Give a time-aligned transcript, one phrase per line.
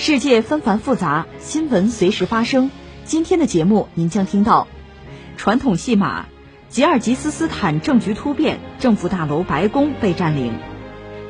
[0.00, 2.70] 世界纷繁复杂，新闻随时发生。
[3.04, 4.68] 今天的节目您将听到：
[5.36, 6.26] 传统戏码，
[6.68, 10.52] 吉尔吉斯斯坦政局突变，政府大楼白宫被占领，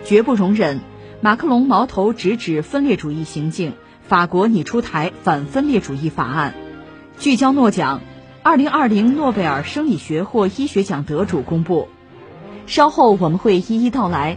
[0.05, 0.81] 绝不容忍，
[1.23, 3.73] 马克龙矛头直指分裂主义行径。
[4.07, 6.55] 法国拟出台反分裂主义法案，
[7.19, 8.03] 聚焦诺奖，
[8.43, 11.89] 二零二零诺贝尔生理学或医学奖得主公布。
[12.67, 14.37] 稍后我们会一一道来。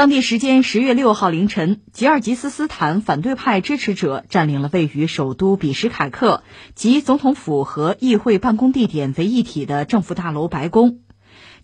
[0.00, 6.42] 当地时间十月六号凌晨，吉尔吉斯斯坦反对派支持者占领了位于首都比什凯克
[6.74, 11.00] 及总统府和议会办公地点为一体的政府大楼白宫。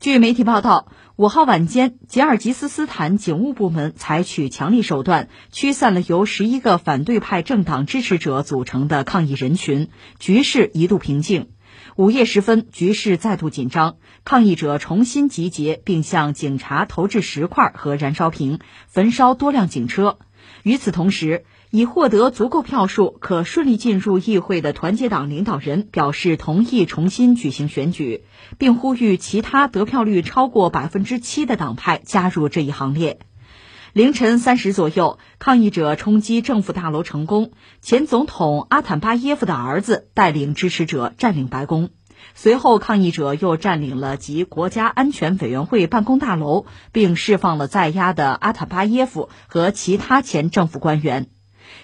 [0.01, 11.49] 据媒体报道，五号晚间，吉尔吉斯斯坦警务部门采取强力手段，驱散了由十一个反对派政党支持者组成的抗议人群，局势一度平静。
[11.97, 20.19] 午夜时分，局势再度紧张，抗议者重新集结，并向警察投掷石块和燃烧瓶，焚烧多辆警车。
[20.63, 28.25] 与此同时，已获得足够票数可顺利进入议会的团结党领导人表示同意重新举行选举，
[28.59, 33.21] 并呼吁其他得票率超过百分之七的党派加入这一行列。
[33.97, 37.53] 凌晨三时左右，抗议者冲击政府大楼成功。
[37.81, 41.89] 前总统阿坦巴耶夫的儿子带领支持者占领白宫。
[42.35, 51.29] 随后，抗议者又占领了及国家安全委员会办公大楼，并释放了在押的阿坦巴耶夫和其他前政府官员。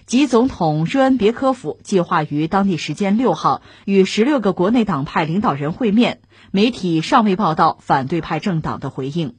[0.05, 6.21] 及总统热恩别科夫计划于当地时间六号与十六个国内党派领导人会面。
[6.51, 9.37] 媒体尚未报道反对派政党的回应。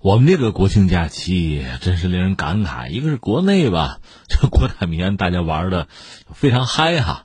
[0.00, 3.98] 我们这个国庆假期真是令人感慨，一个是国内吧，
[4.28, 5.88] 这国泰民安，大家玩的
[6.32, 7.24] 非常嗨哈。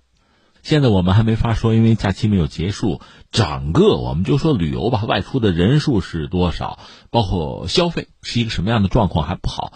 [0.64, 6.80] 现在我们还没法说，因为假期没有结束，整个我们就说旅游吧，外出的人数是多少，
[7.10, 9.74] 包括消费是一个什么样的状况还不好，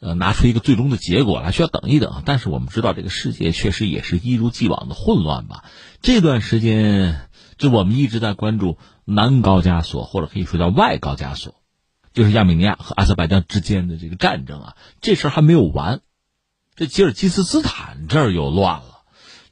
[0.00, 2.22] 呃，拿出一个最终的结果来，需要等一等。
[2.24, 5.64] 但是我们知道，这个世界确实也是一如既往的混乱吧。
[6.00, 11.59] 这段时间，就我们一直在关注南高加索，或者可以说叫外高加索。
[12.12, 16.00] 就是亚美尼亚和阿塞拜疆之间的这个战争啊，这事儿还没有完，
[16.74, 19.02] 这吉尔吉斯斯坦这儿又乱了，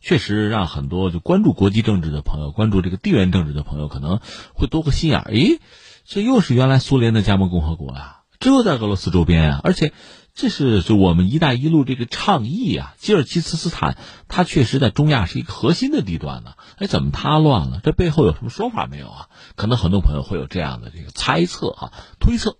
[0.00, 4.20] 确实让很多就关注国际政治的朋友、关注这个地缘政治的朋友可能
[4.54, 5.30] 会多个心眼儿。
[5.32, 5.60] 诶，
[6.04, 9.92] 这又是原来苏联的加盟共和国呀，这又在俄罗斯周边啊，而且。
[10.34, 13.98] 这是就我们“一带一路”这个倡议啊，吉尔吉斯斯坦
[14.28, 16.52] 它确实在中亚是一个核心的地段呢。
[16.78, 17.80] 哎，怎么它乱了？
[17.82, 19.28] 这背后有什么说法没有啊？
[19.56, 22.58] 可能很多朋友会有这样的这个猜测啊、推测。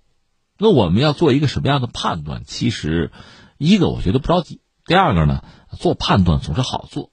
[0.59, 2.43] 那我们要做一个什么样的判断？
[2.45, 3.13] 其实，
[3.59, 5.45] 一个我觉得不着急，第二个呢，
[5.79, 7.11] 做判断总是好做，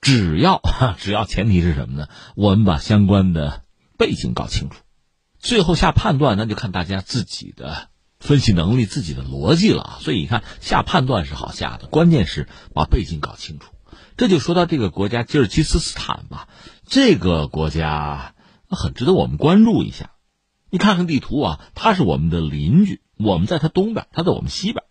[0.00, 0.60] 只要
[0.98, 2.08] 只要前提是什么呢？
[2.34, 3.62] 我们把相关的
[3.96, 4.82] 背景搞清楚，
[5.38, 7.88] 最后下判断那就看大家自己的。
[8.20, 13.72] 分析能力、自己的逻辑了啊，所以你看下判断是好下的，关键是把背景搞清楚。
[14.18, 16.48] 这就说到这个国家吉尔吉斯斯坦吧，
[16.84, 18.34] 这个国家
[18.68, 20.10] 很值得我们关注一下。
[20.70, 24.84] 你看看地图啊，它是我们的邻居，我们在它东边，它在我们西边。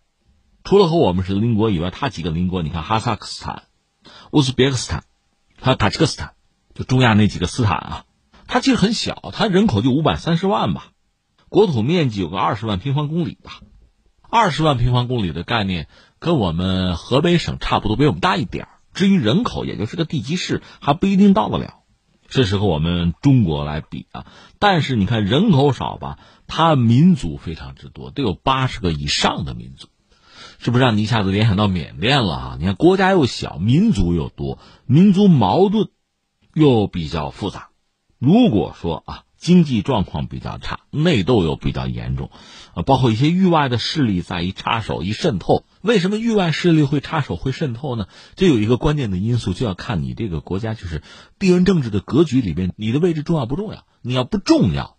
[0.64, 3.64] 除了和我们是邻国以外，它几个邻国，你看哈萨克斯坦、
[4.32, 5.04] 乌兹别克斯坦，
[5.60, 6.32] 还有塔吉克斯坦，
[6.74, 8.04] 就中亚那几个斯坦啊，
[8.46, 10.92] 它其实很小，它人口就五百三十万吧。
[11.50, 13.60] 国土面积有个二十万平方公里吧，
[14.22, 15.86] 二十万平方公里的概念
[16.18, 18.70] 跟我们河北省差不多，比我们大一点儿。
[18.94, 21.74] 至于人口，也就是个地级市，还不一定到得了。
[22.26, 24.26] 这是和我们中国来比啊。
[24.58, 29.88] 但是你看人口少吧，它民族非常之多，得有八十个以上的民族，
[30.58, 32.56] 是不是让你一下子联想到缅甸了啊？
[32.58, 35.88] 你看国家又小，民族又多，民族矛盾
[36.52, 37.70] 又比较复杂。
[38.18, 42.30] 如果说啊，经济状况比较差，内斗又比较严重，
[42.74, 45.64] 啊，包括一些域外的势力在一插手一渗透。
[45.80, 48.08] 为什么域外势力会插手会渗透呢？
[48.34, 51.02] 这有一个关键的因素，就要看你这个国家就是
[51.38, 53.84] 地缘政治的格局里边，你的位置重要不重要？
[54.02, 54.96] 你要不重要，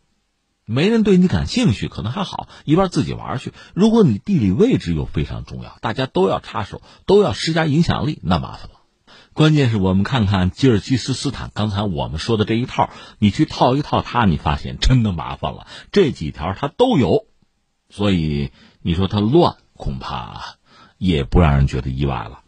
[0.66, 3.52] 没人对你感兴趣，可能还好，一边自己玩去。
[3.74, 8.79] 如果你地理位置又非常重要，大家都要插手，都要施加影响力，那麻烦了。
[9.34, 12.90] 关键是我们看看吉尔吉斯斯坦，刚才我们说的这一套，
[13.20, 15.66] 你去套一套它，你发现真的麻烦了。
[15.92, 17.26] 这几条它都有，
[17.90, 20.56] 所以你说它乱，恐怕
[20.98, 22.42] 也不让人觉得意外了。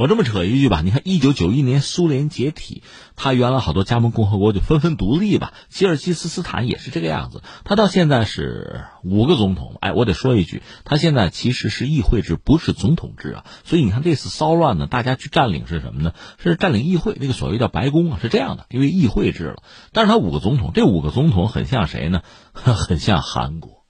[0.00, 2.82] 我这么扯一句吧，你看，一九九一年苏联解体，
[3.16, 5.52] 他原来好多加盟共和国就纷纷独立吧。
[5.68, 9.76] 吉尔吉斯斯坦也是这个样子，他到现在是五个总统。
[9.78, 13.44] 哎，我得说一句，他现在其实是议会制，不是总统制啊。
[13.62, 16.14] 所以你看这次骚乱呢，大家去占领是什么呢？
[16.38, 19.62] 是占领议会，那个所谓叫白宫啊，是这样的，因为议会制了。
[19.92, 22.22] 但是他五个总统，这五个总统很像谁呢？
[22.54, 23.84] 很像韩国，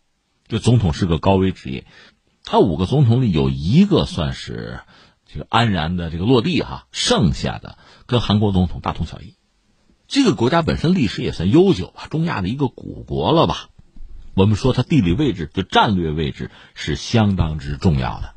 [0.49, 1.85] 就总统是个高危职业。
[2.43, 4.81] 他五个总统里有一个算是。
[5.33, 9.37] 这个安然的这个落地哈，剩下的跟韩国总统大同小异。
[10.09, 13.69] 这个国家本身历史也算悠久吧，中亚的一个古国了吧。
[14.35, 18.35] 我们说它地理位置就战略位置是相当之重要的。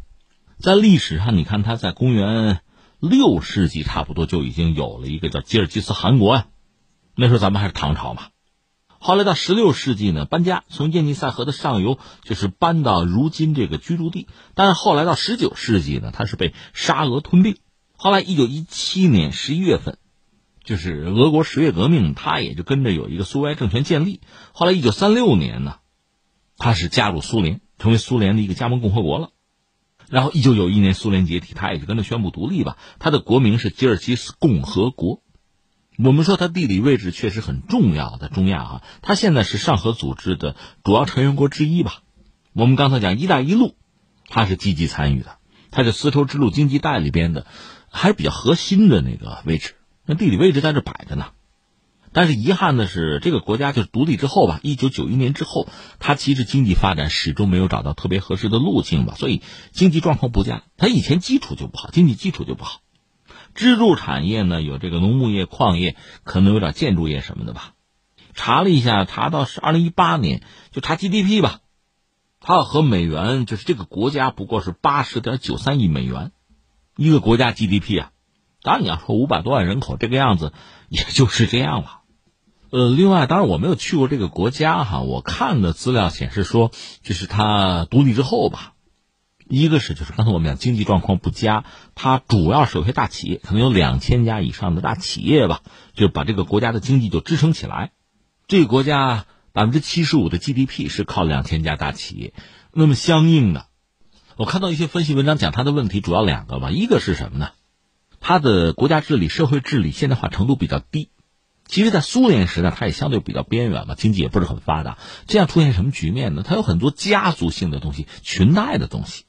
[0.60, 2.60] 在历史上，你看它在公元
[3.00, 6.48] 六世纪差不多就已经有了一个叫吉尔吉斯汗国呀，
[7.16, 8.28] 那时候咱们还是唐朝嘛。
[9.06, 14.30] 后来到十六世纪呢，搬家从叶尼塞河的上游，就是搬到如今这个居住地。
[14.56, 17.58] 但是后来到十九世纪呢，它是被沙俄吞并。
[17.98, 19.98] 后来一九一七年十一月份，
[20.64, 24.22] 就是俄国十月革命，他也就跟着有一个苏维埃政权建立。
[24.54, 25.80] 后来一九三六年呢，
[26.56, 29.32] 他是加入苏联，成为苏联的一个加盟共和国了。
[30.08, 32.78] 然后一九九一年苏联解体，他也就跟着宣布独立吧。
[33.00, 35.23] 他的国名是吉尔吉斯共和国。
[35.98, 42.02] 我们说它地理位置确实很重要，在中亚啊，它现在是上合组织的主要成员国之一吧。
[42.54, 43.76] 我们刚才讲“一带一路”，
[44.28, 45.38] 它是积极参与的，
[45.70, 47.46] 它是丝绸之路经济带里边的，
[47.90, 49.76] 还是比较核心的那个位置。
[50.06, 51.28] 那地理位置在这摆着呢。
[52.12, 55.68] 但是遗憾的是，这个国家就是独立之后吧，一九九一年之后，
[55.98, 59.42] 它其实经济发展始终没有找到特别合适的路径吧，所以
[59.72, 60.64] 经济状况不佳。
[60.78, 62.82] 它以前基础就不好，经济基础就不好。
[63.56, 67.74] 支柱产业呢，有这个农牧业、矿业，可能有点建筑业什么的吧。
[68.34, 70.42] 查了一下，查到是二零一八年，
[70.72, 71.60] 就查 GDP 吧，
[72.40, 76.32] 它和美元就是这个国家不过是八十点九三亿美元，
[76.98, 78.12] 一个国家 GDP 啊。
[78.64, 80.52] 当然你要说五百多万人口这个样子，
[80.90, 82.00] 也就是这样了。
[82.72, 86.72] 呃，另外，当然我没有去过这个国家哈，我看的资料显示说，
[87.04, 88.73] 就是它独立之后吧。
[89.56, 91.64] 一个是就是刚才我们讲经济状况不佳，
[91.94, 95.62] 它主要是有些大企业，可能有两千家以上的大企业吧，
[95.94, 97.92] 就把这个国家的经济就支撑起来。
[98.48, 102.34] 这个国家百分之七十五的 GDP 是靠两千家大企业，
[102.72, 103.68] 那么相应的，
[104.38, 107.52] 我看到一些分析文章讲它的问题主要两个吧，一个是什么呢？
[108.20, 111.10] 它的国家治理、社会治理现代化程度比较低。
[111.68, 114.98] 其实，在苏联时代，它也相对比较边缘嘛，经济也不是很发达。
[115.28, 116.42] 这样出现什么局面呢？
[116.44, 119.26] 它有很多家族性的东西、裙带的东西。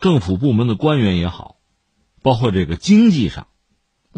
[0.00, 1.56] 政府部门的官员也好，
[2.22, 3.48] 包括这个经济上，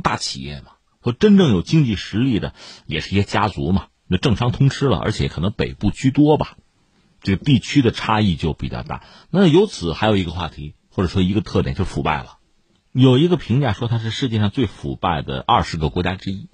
[0.02, 2.54] 大企业嘛，和真正有经济实力的，
[2.86, 6.56] 也是一些家族嘛，那政商通吃了，而且可能北部居多吧，
[7.22, 9.02] 这个地区的差异就比较大。
[9.30, 12.38] 那由此还有一个话题，或者说一个特点，就是腐败了。
[12.92, 16.48] 有一个评价说它是世界上最腐败的二十个国家之一。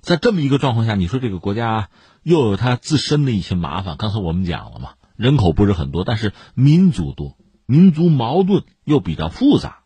[0.00, 1.90] 在这么一个状况下，你说这个国家
[2.22, 3.96] 又有它自身的一些麻烦。
[3.96, 7.35] 刚才我们讲了嘛，人口不是很多，但是民族多。
[7.66, 9.80] 民族矛盾又比较复杂，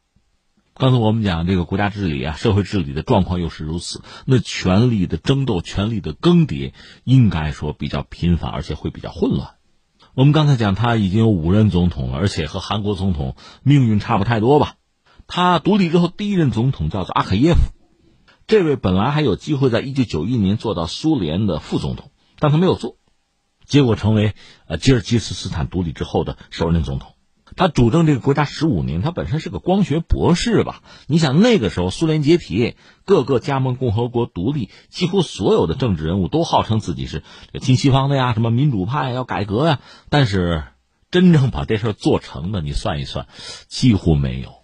[0.75, 9.55] 刚才我们讲这个国家治理啊，社会治理的状况又是如此，那权力的争斗、权力的更迭，应该说比较频繁，而且会比较混乱。
[10.15, 14.75] 我们刚才讲他已经有五任总统了，而且和韩国总统命运差不太多吧？
[15.27, 17.61] 他独立之后第一任总统叫做阿克耶夫，
[18.47, 22.99] 这位本来还有机会在一九九一年做到苏联的副总统，但他没有做，
[23.65, 24.35] 结果成为
[24.67, 27.15] 呃吉尔吉斯斯坦独立之后的首任总统。
[27.57, 30.83] 他主政这个国家十五年，他本身是个光学博士吧？
[31.07, 37.23] 你想那个时候苏联解体，各个加盟共和国独立，几乎所有的政治人物都号称自己是
[37.61, 39.81] 亲西方的呀，什么民主派要改革呀。
[40.09, 40.65] 但是
[41.11, 43.27] 真正把这事做成的，你算一算，
[43.69, 44.55] 几乎没有。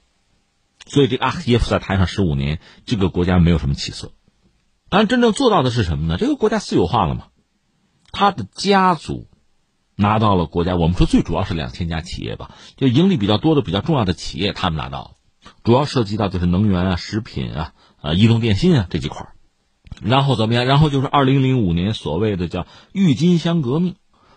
[0.86, 4.12] 所以这个阿耶夫在台上十五年，这个国家没有什么起色。
[4.88, 6.16] 当然，真正做到的是什么呢？
[6.18, 7.24] 这个国家私有化了嘛？
[8.12, 9.26] 他的家族。
[9.96, 15.10] 拿到了国家，我们说最主要是两千家企业吧，就盈利比较多的、比较重要的企业，他们拿到了，
[15.64, 19.28] 主要涉及到就是能源啊、食品啊、啊移动电信啊这几块
[20.02, 20.66] 然后怎么样？
[20.66, 23.94] 然后就是二零零五年所谓的叫郁金香革命，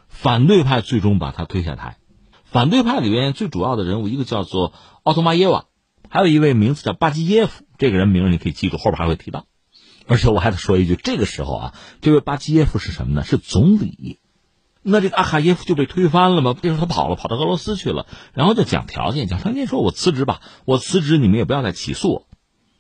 [0.07, 1.97] 反对派最终把他推下台。
[2.45, 4.73] 反对派里边最主要的人物，一个叫做
[5.03, 5.65] 奥托马耶娃，
[6.09, 7.65] 还有一位名字叫巴基耶夫。
[7.77, 9.45] 这个人名你可以记住，后边还会提到。
[10.07, 13.23] 而且我还得说一句，这个时候啊，这位巴基耶夫是什么呢？
[13.23, 14.19] 是总理。
[14.89, 16.55] 那这个阿卡耶夫就被推翻了吗？
[16.61, 22.27] 这时候他跑了，跑到俄罗斯去了，然后就讲条件，讲条件，说我辞职吧，我辞职，你们也不要再起诉我，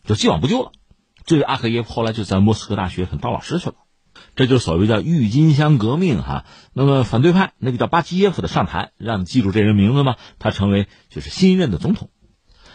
[0.03, 0.71] 就既往不咎了。
[1.25, 3.75] 这个阿卡耶夫后来就在莫斯科大学当老师去了。
[4.35, 6.45] 这就是所谓叫郁金香革命哈。
[6.73, 10.15] 那么反对派那个叫巴基耶夫的上台，让你记住这人名字吗？
[10.39, 12.09] 他成为就是新任的总统。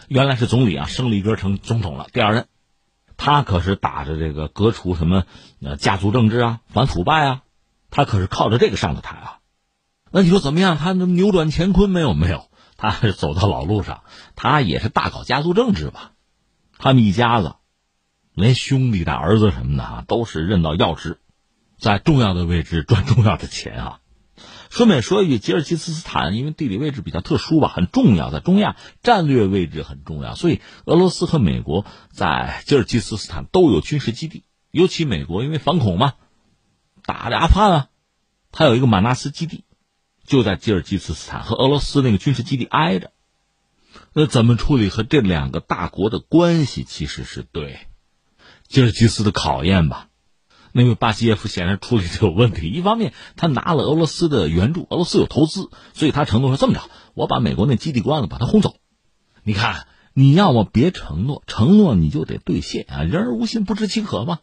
[0.07, 2.47] 原来是总理啊，升了一格成总统了，第二任。
[3.17, 5.23] 他可是打着这个革除什么
[5.61, 7.41] 呃家族政治啊、反腐败啊，
[7.95, 9.39] 他可是靠着这个上的台啊。
[10.11, 10.77] 那你说怎么样？
[10.77, 12.13] 他能扭转乾坤没有？
[12.13, 14.03] 没有，他是走到老路上。
[14.35, 16.11] 他也是大搞家族政治吧？
[16.77, 17.55] 他们一家子，
[18.33, 21.21] 连兄弟的儿子什么的啊，都是任到要职。
[21.79, 23.99] 在重要的位置赚重要的钱啊！
[24.69, 34.43] 顺便说一句，吉尔吉斯斯坦因为地理位置比较特殊吧，很重要，在中亚战略位置很重要，所以俄罗斯和美国在吉尔吉斯斯坦都有军事基地。
[34.71, 36.15] 尤其美国因为反恐嘛，
[37.05, 37.87] 打的阿富汗啊，
[38.51, 39.63] 他有一个马纳斯基地，
[40.25, 43.11] 就在吉尔吉斯斯坦，和俄罗斯那个军事基地挨着。
[44.13, 47.87] 那怎么处理和这两个大国的关系，其实是对
[48.67, 50.07] 吉尔吉斯的考验吧。
[50.71, 52.67] 那位巴基耶夫显然处理就有问题。
[52.67, 56.81] 一方面，他拿了俄罗斯的援助，俄罗斯有投资，所以他承诺说：“这么着，
[57.13, 58.75] 我把美国那基地关了，把他轰走。”
[59.43, 63.03] 你看，你要么别承诺，承诺你就得兑现啊！
[63.03, 64.39] 人而无信，不知其可嘛。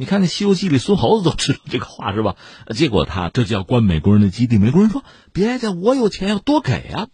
[0.00, 2.36] 你看那《西游记》里孙猴子都知道这个话是吧？
[2.74, 5.04] 结果他这就要关美国人的基地，美国人说
[5.34, 7.08] ：“别的，我有钱要多给啊。”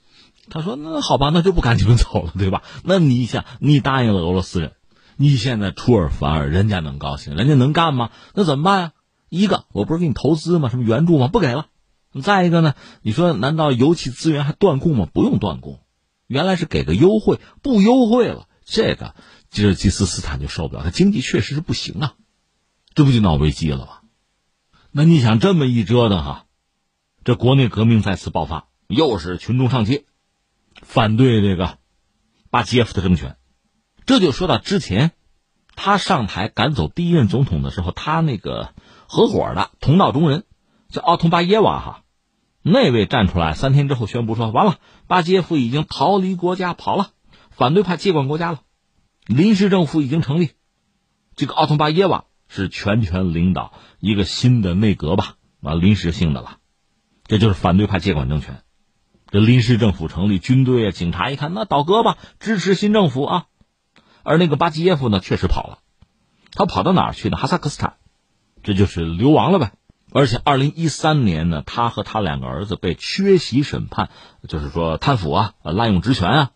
[0.50, 2.62] 他说：“那好吧，那就不赶你们走了，对吧？
[2.84, 4.74] 那你想，你答应了俄罗斯人。”
[5.18, 7.34] 你现在出尔反尔，人家能高兴？
[7.34, 8.10] 人家能干吗？
[8.34, 8.92] 那怎么办呀？
[9.30, 10.68] 一个，我不是给你投资吗？
[10.68, 11.26] 什么援助吗？
[11.26, 11.66] 不给了。
[12.22, 12.74] 再一个呢？
[13.02, 15.08] 你说，难道油气资源还断供吗？
[15.12, 15.80] 不用断供，
[16.28, 19.16] 原来是给个优惠，不优惠了，这个
[19.50, 22.12] 吉尔吉斯斯坦就受不了，他经济确实是不行啊，
[22.96, 24.00] 这不就闹危机了吗？
[24.90, 26.46] 那你想这么一折腾哈，
[27.24, 30.06] 这国内革命再次爆发，又是群众上街，
[30.80, 31.76] 反对这个
[32.48, 33.36] 巴基耶夫的政权。
[34.06, 35.12] 这就说到之前，
[35.74, 38.72] 他上台赶走第一任总统的时候，他那个
[39.06, 40.44] 合伙的同道中人
[40.88, 42.02] 叫奥通巴耶娃哈，
[42.62, 47.10] 那位站出来三天之后宣布说：“完了，巴基耶夫已经逃离国家跑了，
[47.50, 48.62] 反对派接管国家了，
[49.26, 50.52] 临时政府已经成立，
[51.34, 55.34] 这个奥通巴耶娃是全权领导一个新的内阁吧？
[55.62, 56.58] 啊，临时性的了，
[57.26, 58.62] 这就是反对派接管政权，
[59.30, 63.46] 这临时政府成立，军队啊、警察一看，那倒戈吧，支持新政府啊。”
[64.22, 65.78] 而那个巴基耶夫呢，确实跑了，
[66.52, 67.36] 他跑到哪儿去呢？
[67.36, 67.96] 哈萨克斯坦，
[68.62, 69.72] 这就是流亡了呗。
[70.12, 74.10] 而且二零一三年呢，他和他两个儿子被缺席审判，
[74.48, 76.50] 就是说贪腐啊、滥用职权啊，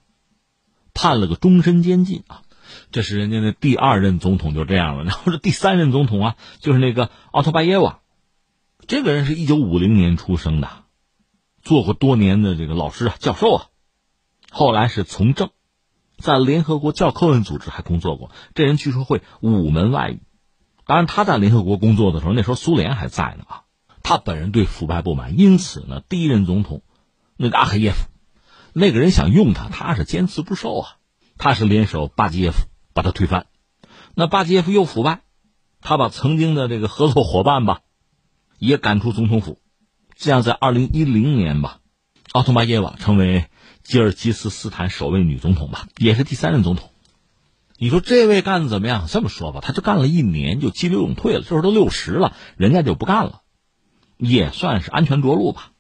[0.94, 2.42] 判了个终身监禁啊。
[2.92, 5.04] 这是人家的第二任总统就这样了。
[5.04, 8.00] 然后这第三任总统啊，就是那个奥托巴耶娃，
[8.86, 10.68] 这个人是一九五零年出生的，
[11.62, 13.66] 做过多年的这个老师啊、教授啊，
[14.50, 15.50] 后来是从政。
[16.18, 20.20] 在联合国教科文组织还工作过，这人据说会五门外语。
[20.84, 23.62] 当然，他在联合国工作的时候，那时候苏联还在呢啊。
[24.02, 26.82] 他本人对腐败不满，因此呢，第一任总统
[27.38, 28.08] 那个阿赫耶夫，
[28.74, 30.96] 那个人想用他，他是坚持不受啊。
[31.40, 33.47] 他是联手巴基耶夫把他推翻。
[34.14, 35.23] 那巴基耶夫又腐败，
[35.80, 37.80] 他把曾经的这个合作伙伴吧，
[38.59, 39.59] 也赶出总统府。
[40.14, 41.80] 这样，在二零一零年吧，
[42.32, 43.47] 奥托巴耶娃成为。
[43.82, 46.90] 吉尔吉斯斯坦首位女总统吧，也是第三任总统。
[47.78, 49.06] 你说这位干的怎么样？
[49.09, 53.40] 这么说吧，他就干了一年就急流勇退了，这时候都六十了，人家就不干了，
[54.18, 55.73] 也算是安全着陆吧。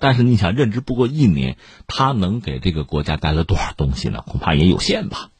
[0.00, 4.24] 但是你想，任职不过一年，他能给这个国家带来多少东西呢？
[4.26, 5.30] 恐怕也有限吧。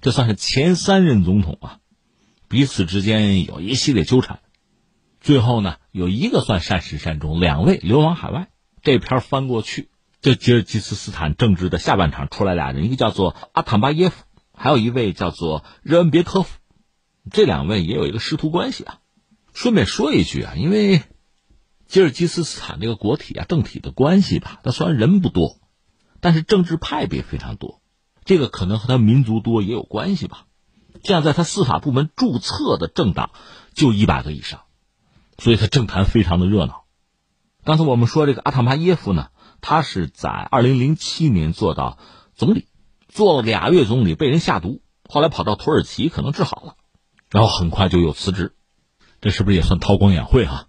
[0.00, 1.78] 这算是前三任总统啊，
[2.48, 4.40] 彼此之间有一系列纠缠，
[5.20, 8.48] 最后呢，有一个算善始善终，两位流亡海外。
[8.82, 9.90] 这篇翻过去。
[10.22, 16.58] 这吉尔吉斯斯坦政治的下半场出来俩人，一个叫做阿坦巴耶夫，还有一位叫做热恩别科夫，
[17.30, 18.98] 这两位也有一个师徒关系啊。
[19.54, 21.00] 顺便说一句啊，因为
[21.90, 25.58] 吉尔吉斯斯坦这个国体啊，政体的关系吧，它虽然人不多，
[26.20, 27.82] 但是政治派别非常多，
[28.24, 30.46] 这个可能和他民族多也有关系吧。
[31.02, 33.32] 这样，在他司法部门注册的政党
[33.74, 34.62] 就一百个以上，
[35.36, 36.84] 所以他政坛非常的热闹。
[37.64, 39.28] 刚才我们说这个阿坦巴耶夫呢。
[39.62, 41.98] 他是在二零零七年做到
[42.34, 42.66] 总理，
[43.08, 46.76] 做了俩月总理，被人下毒，后来跑到土耳其，可能治好了，
[47.28, 48.54] 然后很快就又辞职。
[49.20, 50.68] 这是不是也算韬光养晦哈？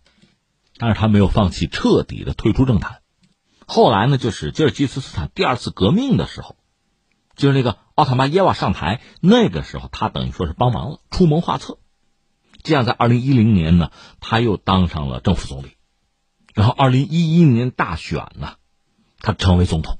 [0.81, 3.01] 但是他没有放弃，彻底的退出政坛。
[3.67, 6.55] 后来呢，就是吉尔吉斯斯坦第二次革命的时候，
[7.35, 11.77] 就是那个奥塔马耶娃上台，那个时候他等于说是帮忙了，出谋划策。
[12.63, 15.73] 这样，在二零一零年呢，他又当上了政府总理。
[16.55, 18.53] 然后二零一一年大选呢，
[19.19, 19.99] 他成为总统。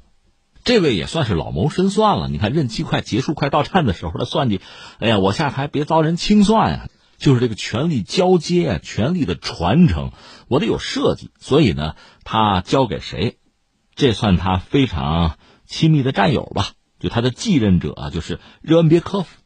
[0.63, 2.27] 这位也算是老谋深算了。
[2.27, 4.61] 你看，任期快结束、快到站的时候，他算计：
[4.97, 6.89] 哎呀，我下台别遭人清算呀。
[7.21, 10.11] 就是这个权力交接啊，权力的传承，
[10.47, 11.29] 我得有设计。
[11.39, 13.37] 所以呢，他交给谁，
[13.93, 15.37] 这算他非常
[15.67, 16.71] 亲密的战友吧？
[16.99, 19.37] 就他的继任者啊，就是热恩别科夫。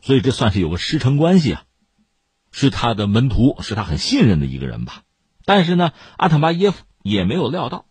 [0.00, 1.62] 所以这算是有个师承关系啊，
[2.50, 5.02] 是他的门徒，是他很信任的一个人吧。
[5.44, 7.86] 但是呢，阿坦巴耶夫也没有料到，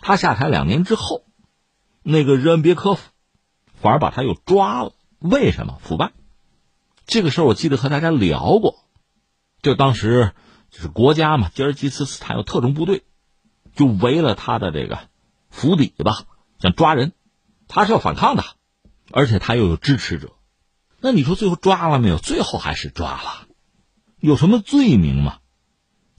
[0.00, 1.26] 他下台两年之后。
[2.02, 3.10] 那个热恩别科夫
[3.74, 6.12] 反而把他又抓了，为什么腐败？
[7.08, 8.84] 这个事儿我记得和大家聊过，
[9.62, 10.34] 就当时
[10.70, 13.02] 就是国家嘛，吉尔吉斯斯坦有特种部队，
[13.74, 14.98] 就围了他的这个
[15.48, 16.26] 府邸吧，
[16.60, 17.12] 想抓人，
[17.66, 18.44] 他是要反抗的，
[19.10, 20.34] 而且他又有支持者，
[21.00, 22.18] 那你说最后抓了没有？
[22.18, 23.48] 最后还是抓了，
[24.20, 25.38] 有什么罪名吗？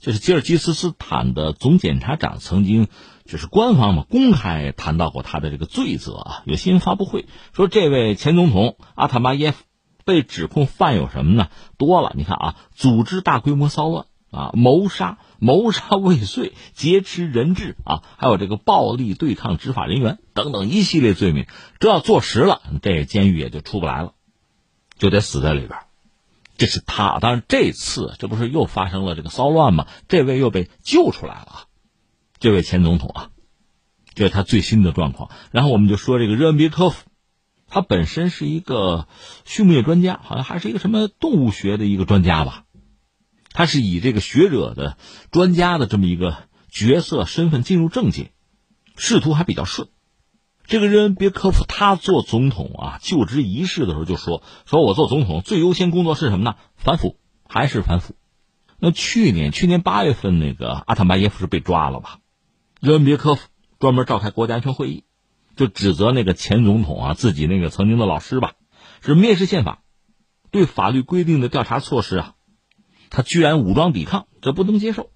[0.00, 2.88] 就是吉尔吉斯斯坦的总检察长曾经，
[3.24, 6.42] 就是官方嘛，公开谈到过他的这个罪责啊。
[6.46, 9.62] 有新闻发布会说，这位前总统阿塔巴耶夫
[10.04, 11.48] 被指控犯有什么呢？
[11.76, 21.46] 多了，你看啊，组织大规模骚乱啊，谋杀、谋杀未遂、劫持人质啊，还有这个暴力对抗执法人员等等一系列罪名。
[21.78, 24.14] 这要坐实了，这监狱也就出不来了，
[24.98, 25.78] 就得死在里边。
[26.56, 29.86] 这是他，当然这次这不是又发生了这个骚乱吗？
[30.08, 31.64] 这位又被救出来了，
[32.38, 33.30] 这位前总统啊，
[34.14, 35.30] 这是他最新的状况。
[35.50, 37.06] 然后我们就说这个热恩别科夫，
[37.70, 39.08] 他本身是一个
[39.44, 42.64] 畜牧业专家，好像还是一个什么动物学的一个专家吧。
[43.52, 44.98] 他是以这个学者的
[45.30, 46.36] 专家的这么一个
[46.68, 48.32] 角色身份进入政界，
[48.96, 49.88] 仕途还比较顺。
[50.66, 56.54] 这个人别科夫，他做总统啊，就职仪式的时候就说：“说我做总统最优先工作是什么呢？
[56.76, 57.16] 反腐，
[57.48, 58.14] 还是反腐。”
[58.78, 62.20] 那去年，去年八月份，那个阿坦巴耶夫是被抓了吧？
[62.80, 63.48] 热恩别科夫
[63.80, 65.04] 专门召开国家安全会议，
[65.60, 68.52] 就指责那个前总统啊，自己那个曾经的老师吧，
[69.02, 69.82] 是蔑视宪法，
[70.50, 72.32] 对法律规定的调查措施啊，
[73.10, 75.10] 他居然武装抵抗，这不能接受。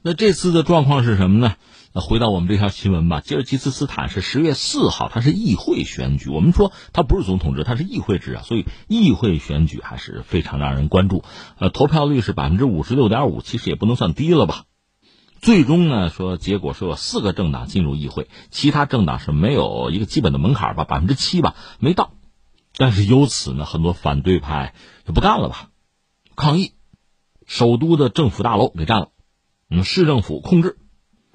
[0.00, 1.56] 那这次的状况是什么呢？
[1.92, 3.20] 那回到我们这条新闻吧。
[3.20, 6.30] 吉尔吉斯斯坦是十月四号，它是议会选举。
[6.30, 11.22] 我们说它不是总统制，它是议会制啊，所以议会选举还是非常让人关注。
[11.58, 14.64] 呃，投票率是百分之五十六点五，其实也不能算低了吧。
[15.42, 22.12] 最终呢，说结果是有四个政党进入议会，其他政党是没有一个基本的门槛吧，百分之七吧没到。
[22.76, 24.72] 但是由此呢，很多反对派
[25.04, 25.70] 就不干了吧，
[26.36, 26.74] 抗议，
[27.44, 29.08] 首都的政府大楼给占了。
[29.68, 30.78] 嗯，市政府控制。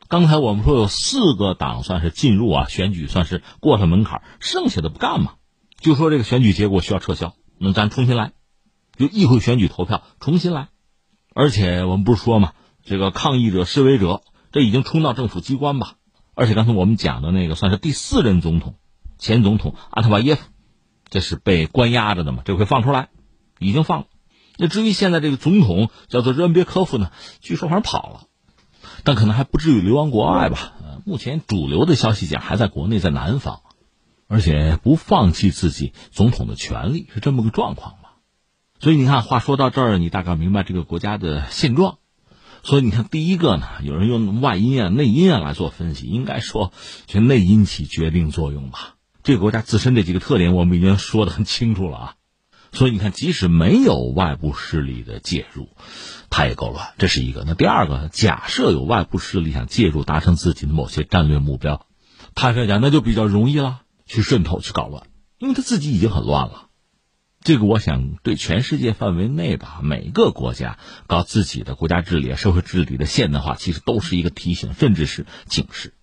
[0.08, 5.34] 刚才我们说有四个党算是进入啊，选举算是过了门槛，剩下的不干嘛？
[5.82, 8.32] 就说这个选举结果需要撤销，那咱重新来，
[8.98, 10.70] 就议会选举投票重新来。
[11.36, 12.54] 而且我们不是说嘛，
[12.88, 14.22] 这个抗议者、示威者
[14.52, 15.96] 这已经冲到政府机关吧？
[16.36, 18.76] 而且刚才我们讲的那个算是第四任总统，
[19.18, 20.42] 前总统阿特瓦耶夫，
[21.10, 22.44] 这是被关押着的嘛？
[22.46, 23.10] 这回放出来，
[23.60, 24.06] 已经放了。
[24.58, 28.28] 那至于现在这个总统叫做热恩别科夫呢，据说好像跑了。
[29.04, 30.74] 但可能还不至于流亡国外吧？
[31.06, 33.62] 目前主流的消息讲还在国内，在南方，
[34.28, 38.18] 而且不放弃自己总统的权利，是这么个状况吧？
[38.80, 41.98] 所以你看，话说到这儿，你大概明白这个国家的现状。
[42.68, 46.74] 所以你看，第一个呢，有人用外因啊、内因啊来做分析，应该说，
[47.06, 48.96] 就内因起决定作用吧。
[49.24, 52.16] 这个国家自身这几个特点，我们已经说的很清楚了啊。
[52.74, 55.70] 所以你看，即使没有外部势力的介入。
[56.30, 57.46] 它也够乱，这是一个。
[57.48, 61.86] 那第二个，假设有外部势力想介入达成自己的某些战略目标，
[62.36, 65.04] 坦率讲，那就比较容易了，去渗透、去搞乱，
[65.40, 66.67] 因为他自己已经很乱了。
[67.48, 75.94] 这个，我想对全世界范围内吧，每个国家搞自己的国家治理、社会治理的现代化，其实都是一个提醒，甚至是警示。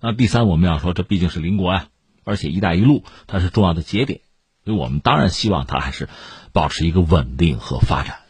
[0.00, 1.88] 那第三，我们要说，这毕竟是邻国呀，
[2.24, 4.22] 而且“一带一路”它是重要的节点，
[4.64, 6.08] 所以我们当然希望它还是
[6.54, 8.20] 保持一个稳定和发展。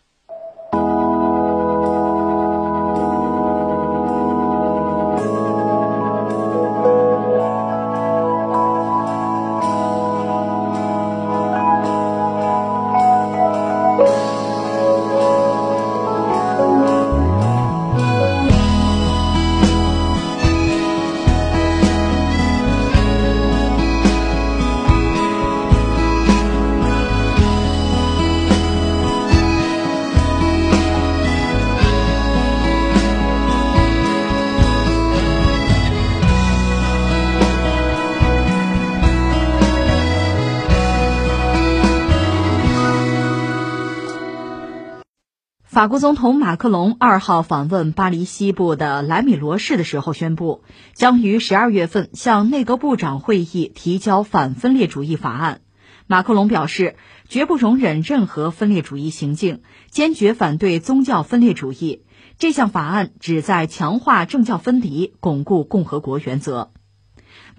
[45.79, 55.61] 法国总统马克龙二号访问巴黎西部的莱米罗市的时候宣布，将于十二月份向内阁部长会议提交反分裂主义法案。
[56.09, 56.97] 马克龙表示，
[57.29, 62.03] 绝不容忍任何分裂主义行径，坚决反对宗教分裂主义。
[62.39, 66.73] 这项法案旨在强化政教分离，巩固共和国原则。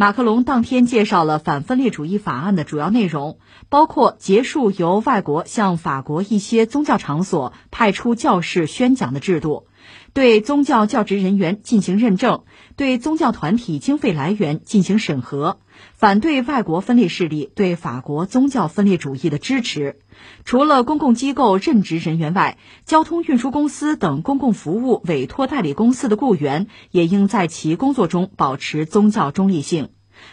[0.02, 9.68] 马克龙当天介绍了反分裂主义法案的主要内容，包括结束由外国向法国一些宗教场所派出教士宣讲的制度，
[10.14, 12.46] 对宗教教职人员进行认证，
[12.78, 15.60] 对宗教团体经费来源进行审核，
[15.96, 20.00] 反对外国分裂势力对法国宗教分裂主义的支持。
[20.46, 29.90] 除了公共机构任职人员外，交通运输公司等公共服务委托代理公司的雇员也应在其工作中保持宗教中立性。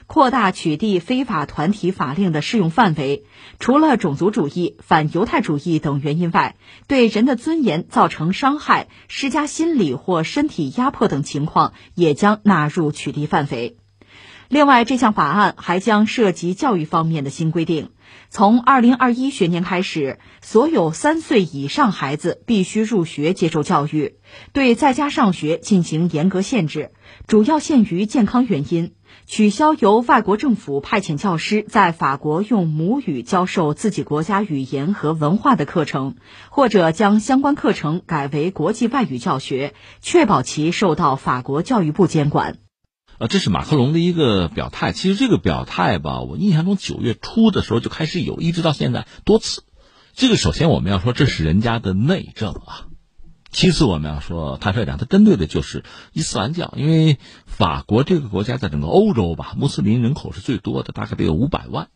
[0.08, 3.24] 扩大取缔非法团体法令的适用范围，
[3.60, 6.56] 除了种族主义、反犹太主义等原因外，
[6.88, 13.76] 对人的尊严造成伤害、施加心理或身体压迫等情况也将纳入取缔范围。
[14.48, 17.90] 另外，这项法案还将涉及教育方面的新规定。
[18.30, 24.16] 从二零二一学年开始，所有三岁以上孩子必须入学接受教育，
[24.52, 26.92] 对在家上学进行严格限制，
[27.26, 28.92] 主要限于健康原因。
[29.26, 36.16] 取消由外国政府派遣教师在法国用母语教授自己国家语言和文化的课程，
[36.50, 42.58] 或者将相关课程改为国际外语教学，确保其受到法国教育部监管。
[43.18, 44.92] 呃，这是马克龙的一个表态。
[44.92, 49.62] 其实这个表态吧，我印象中九月初的时候就开始有，一直到现在多次。
[50.14, 52.88] 这个首先我们要说，这是人家的内政啊。
[53.50, 61.88] 其次我们要说，坦率讲，他针对的就是伊斯兰教，因为法国这个国家在整个欧洲吧，穆斯林人口是最多的，大概得有五百万。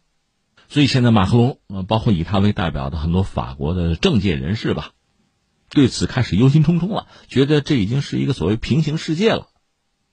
[0.68, 4.92] 所以现在马克龙，呃，包括以他为代表的很多法国的政界人士吧，
[5.68, 9.48] 对此开始忧心忡忡了，觉得这已经是一个所谓平行世界了。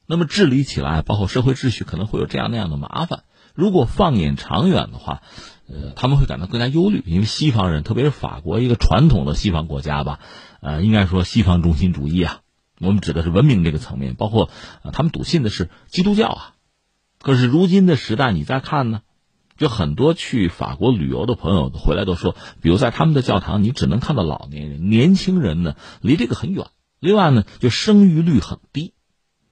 [0.10, 3.24] 那么治理起来，包括社会秩序，可能会有这样那样的麻烦。
[3.54, 5.22] 如果放眼长远的话，
[5.68, 10.20] 呃，他们会感到更加忧虑，因为西方人，特别是法国一个传统的西方国家吧，
[10.62, 12.40] 呃，应该说西方中心主义啊，
[12.80, 14.50] 我们指的是文明这个层面，包括
[14.84, 16.54] 呃，他们笃信的是基督教啊。
[17.20, 19.02] 可是如今的时代，你再看呢，
[19.58, 26.68] 就很多去法国旅游的朋友回来都说，比如在他们的教堂，你只能看到老年人，年轻人呢离这个很远。
[27.00, 28.94] 另外呢，就生育率很低。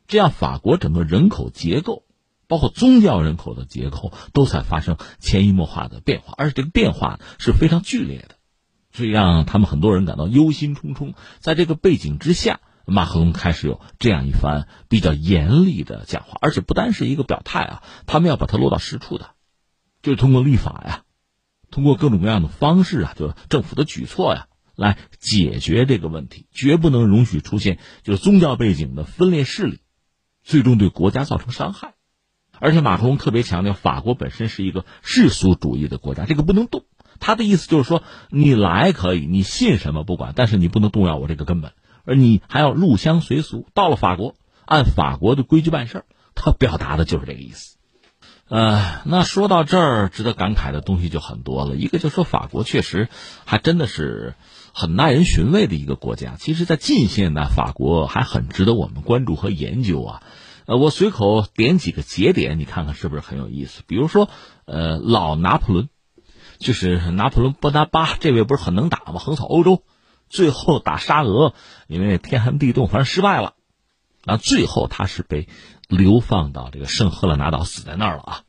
[0.07, 2.03] 这样，法国整个人口结构，
[2.47, 8.35] 包括宗教人口的结构，都在发生潜移默化的变化，而且这个变化是非常剧烈的，
[8.91, 11.15] 所以让他们很多人感到忧心忡忡。
[11.39, 19.31] 在这个背景之下，马克龙开始有这样一番比较严厉的讲话，而且不单是一个表态啊，他们要把它落到实处的，
[20.03, 21.03] 就是通过立法呀，
[21.71, 24.47] 通过各种各样的方式啊，就政府的举措呀。
[24.77, 29.79] 来解决这个问题，绝不能容许出现就是宗教背景的分裂势力。
[30.45, 31.95] 最终对国家造成伤害，
[32.59, 36.83] 而且马克龙特别强调，法国本身是一个世俗主义的国家，这个不能动。
[37.19, 41.73] 他的意思就是说，你来可以，你信什么不管，但是你不能动摇我这个根本，
[42.05, 46.05] 而你还要入乡随俗，到了法国按法国的规矩办事儿。
[46.35, 47.77] 他表达的就是这个意思。
[48.47, 51.75] 呃，那说到这儿，值得感慨的东西就很多了。
[51.75, 53.09] 一个就说法国确实
[53.45, 54.35] 还真的是。
[54.77, 60.21] 很耐人寻味的一个国家，其实，在近现代，法国还很值得我们关注和研究啊。
[60.65, 63.83] 呃，我随口点几个节点，你看看是不是很有意思？
[63.87, 64.27] 比如说，
[64.65, 65.87] 呃，老拿破仑，
[66.59, 69.19] 就是拿破仑波拿巴这位，不是很能打吗？
[69.19, 69.81] 横扫欧洲，
[70.27, 71.53] 最后打沙俄，
[71.87, 73.53] 因为天寒地冻，反正失败了。
[74.25, 75.47] 那最后他是被
[75.87, 78.41] 流放到这个圣赫勒拿岛，死在那儿了啊。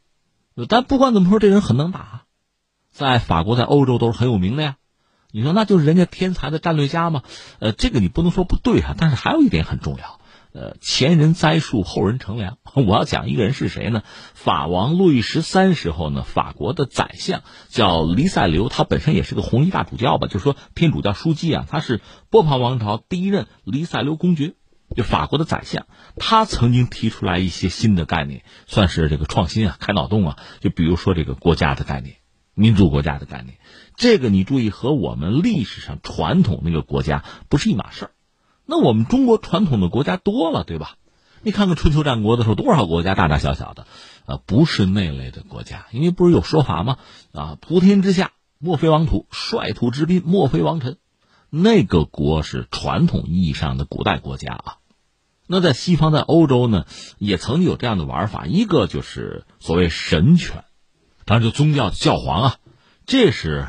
[0.68, 2.24] 但不管怎么说，这人很能打，
[2.90, 4.76] 在法国，在欧洲都是很有名的呀。
[5.36, 7.22] 你说那就是人家天才的战略家吗？
[7.58, 8.94] 呃，这个你不能说不对啊。
[8.96, 10.18] 但是还有一点很重要，
[10.54, 12.56] 呃，前人栽树，后人乘凉。
[12.72, 14.02] 我要讲一个人是谁呢？
[14.32, 24.54] 法王路易十三时候呢，法国的宰相叫黎塞留，他本身也是个红衣大主教吧，就是说天主教枢机啊，他是波旁王朝第一任黎塞留公爵，
[24.96, 25.86] 就法国的宰相。
[26.16, 30.38] 他曾经提出来一些新的概念，算是这个创新啊，开脑洞啊。
[30.60, 32.16] 就比如说这个国家的概念。
[32.58, 33.58] 民主国家的概念，
[33.96, 38.10] 这个你注意和我们历史上传统那个国家不是一码事儿。
[38.66, 40.96] 那我们中国传统的国家多了，对吧？
[41.42, 43.86] 你看看春秋战国的时候，多少国家大大小小的，
[44.26, 45.86] 啊，不是那类的国家。
[45.92, 46.98] 因为不是有说法吗？
[47.32, 50.98] 啊，普天之下莫非王土，率土之滨莫非王臣。
[51.48, 54.76] 那个国是传统意义上的古代国家啊。
[55.46, 56.86] 那在西方，在欧洲呢，
[57.18, 60.64] 也曾经有这样的玩法，一个就是所谓神权。
[61.24, 62.56] 当然，就宗教教皇啊，
[63.06, 63.68] 这是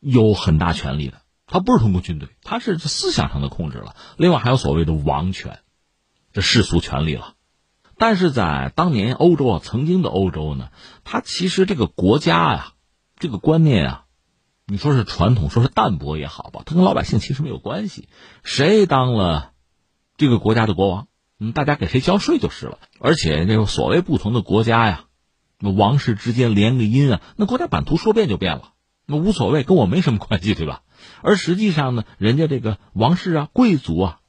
[0.00, 1.22] 有很大权力的。
[1.46, 3.96] 他不是通过军队，他是思想上的控制了。
[4.16, 5.60] 另外还有所谓的王权，
[6.32, 7.34] 这世俗权利了。
[7.96, 10.68] 但是在当年欧洲啊，曾经的欧洲呢，
[11.04, 12.72] 它其实这个国家呀，
[13.16, 14.04] 这个观念啊，
[14.66, 18.08] 你说是传统，说是淡薄也好吧，它跟老百姓其实没有关系。
[18.44, 19.52] 谁当了
[20.16, 21.08] 这个国家的国王，
[21.40, 22.78] 嗯，大家给谁交税就是了。
[23.00, 25.06] 而且那个所谓不同的国家呀，
[25.60, 28.74] 王室之间连个姻啊，那国家版图说变就变了，
[29.08, 30.82] 那无所谓，跟我没什么关系，对吧？
[31.22, 34.20] 而实际上呢，人家这个王室啊、贵族啊，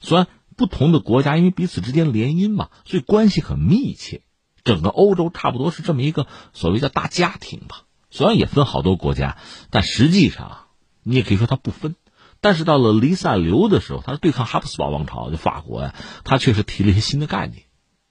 [0.00, 0.26] 虽然。
[0.58, 4.22] 不同的国家因为彼此之间联姻嘛，所以关系很密切。
[4.64, 7.82] 整个欧洲差不多是这么一个所谓叫大家庭吧。
[8.08, 9.36] 虽然也分好多国家，
[9.68, 10.68] 但实际上
[11.02, 11.94] 你也可以说它不分。
[12.40, 17.64] 但是到了黎塞留的时候，他是对抗哈布斯堡王朝，就法国呀，他确实提了一些新的概念。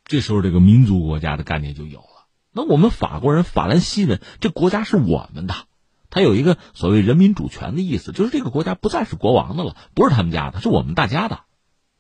[0.04, 2.28] 这时候这个民族国家的概念就有了。
[2.52, 5.56] 那我们法国人、法兰西人，这国家是我们的，
[6.16, 11.42] 他有一个所谓人民主权的意思，就是这个国家不再是国王的了，不是他们家的，是我们大家的。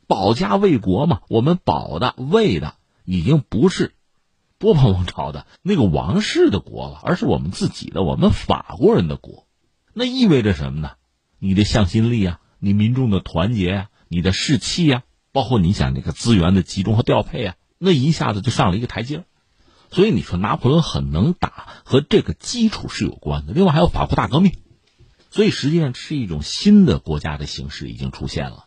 [0.07, 3.91] 保家卫国嘛，我们保的卫的已经不是
[4.57, 9.47] 波旁王朝的那个王室的国了，而是我们自己的，我们法国人的国。
[9.93, 10.91] 那意味着什么呢？
[11.37, 19.25] 你的向心力啊，你民众的团结啊，你的士气啊，包括你想那个资源的集中和调配啊，那一下子就上了一个台阶。
[19.95, 23.53] 所以你说拿破仑很能打，和这个基础是有关的。
[23.53, 24.51] 另外还有法国大革命，
[25.31, 28.65] 所以实际上是一种新的国家的形式已经出现了。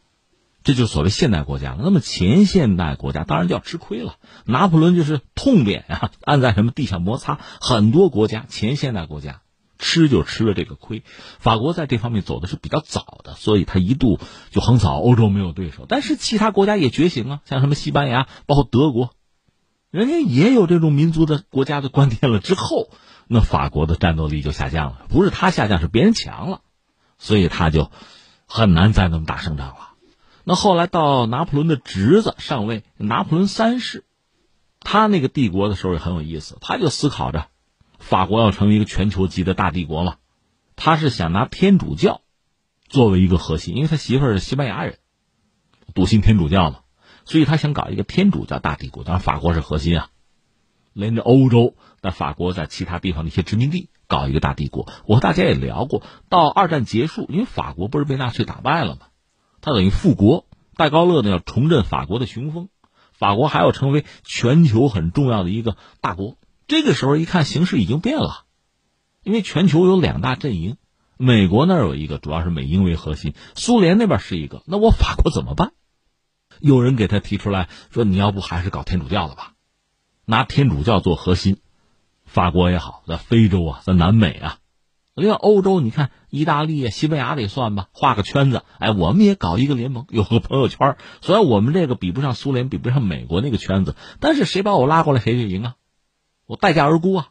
[0.64, 1.80] 这就所谓现代国家了。
[1.82, 4.16] 那么前现代国家当然就要吃亏了。
[4.46, 7.38] 拿破仑就是痛扁啊，按在什么地上摩擦。
[7.60, 9.42] 很多国家前现代国家
[9.78, 11.02] 吃就吃了这个亏。
[11.38, 14.18] 法国在这方面走的是比较早的，所以他一度
[14.50, 15.84] 就横扫欧洲没有对手。
[15.86, 19.10] 但是其他国家也觉醒啊，像什么西班牙，包括德国，
[19.90, 22.40] 人家也有这种民族的国家的观点了。
[22.40, 22.90] 之后，
[23.26, 26.60] 那法国的战斗力就下降了，不是他下降，是别人强了，
[27.18, 27.90] 所以他就
[28.46, 29.88] 很难再那么打胜仗了。
[30.44, 34.04] 那后来到拿破仑的侄子上位，拿破仑三世，
[34.80, 37.48] 他那个帝国的时候也很有意思，他就思考着，
[37.98, 40.16] 法国要成为一个全球级的大帝国嘛，
[40.76, 42.22] 他是想拿天主教
[42.88, 44.98] 作为一个核心，因为他媳妇儿是西班牙人，
[45.94, 46.80] 笃信天主教嘛，
[47.28, 50.08] 所以他想搞一个天主教大帝国，当然法国是核心啊，
[50.94, 54.90] 连着欧洲，在法国在其他地方的一些殖民地搞一个大帝国。
[55.04, 59.08] 我和大家也聊过，到二战结束，因为法国不是被纳粹打败了吗？
[59.60, 62.70] 他等于复国，戴高乐呢要重振法国的雄风，
[63.12, 66.38] 法国还要成为全球很重要的一个大国。
[66.66, 68.46] 这个时候一看形势已经变了，
[69.22, 70.78] 因为全球有两大阵营，
[71.18, 75.72] 美国那儿有一个，主要是美英为核心，苏联那边是一个，那我法国怎么办？
[76.60, 79.54] 有人给他提出来说：“你要不还是搞天主教了吧？
[80.24, 81.58] 拿天主教做核心，
[82.24, 84.58] 法国也好，在非洲啊，在南美啊。”
[85.14, 90.96] 另外，欧洲你看，意大利、西班牙得算吧，画个圈子，哎，我们也搞一个联盟，有个朋友圈。
[91.22, 95.74] 虽然我们这个比不上苏联，比不上美国那个圈子，但是谁把我拉过来，谁就赢啊！
[96.46, 97.28] 我待价而沽啊，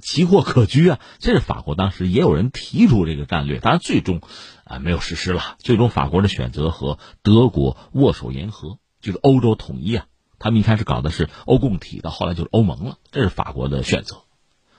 [0.00, 1.00] 奇货可居啊！
[1.18, 4.20] 这是法国当时也有人提出这个战略，当然最终
[4.64, 5.56] 啊没有实施了。
[5.58, 10.06] 最终法国的选择和德国握手言和，就是欧洲统一啊。
[10.38, 14.18] 他们一开始搞的是欧共体，到后来就是欧盟了，这是法国的选择。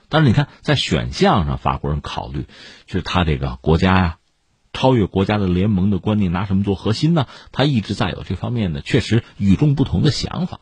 [0.08, 2.46] 但是你看，在选项上，法国人考虑，
[2.86, 4.18] 就是他这个国家呀，
[4.72, 7.26] 超越国家的联盟的观念，拿什么做核心呢？
[7.50, 10.60] 他一直在有这方面的确实与众不同的想法。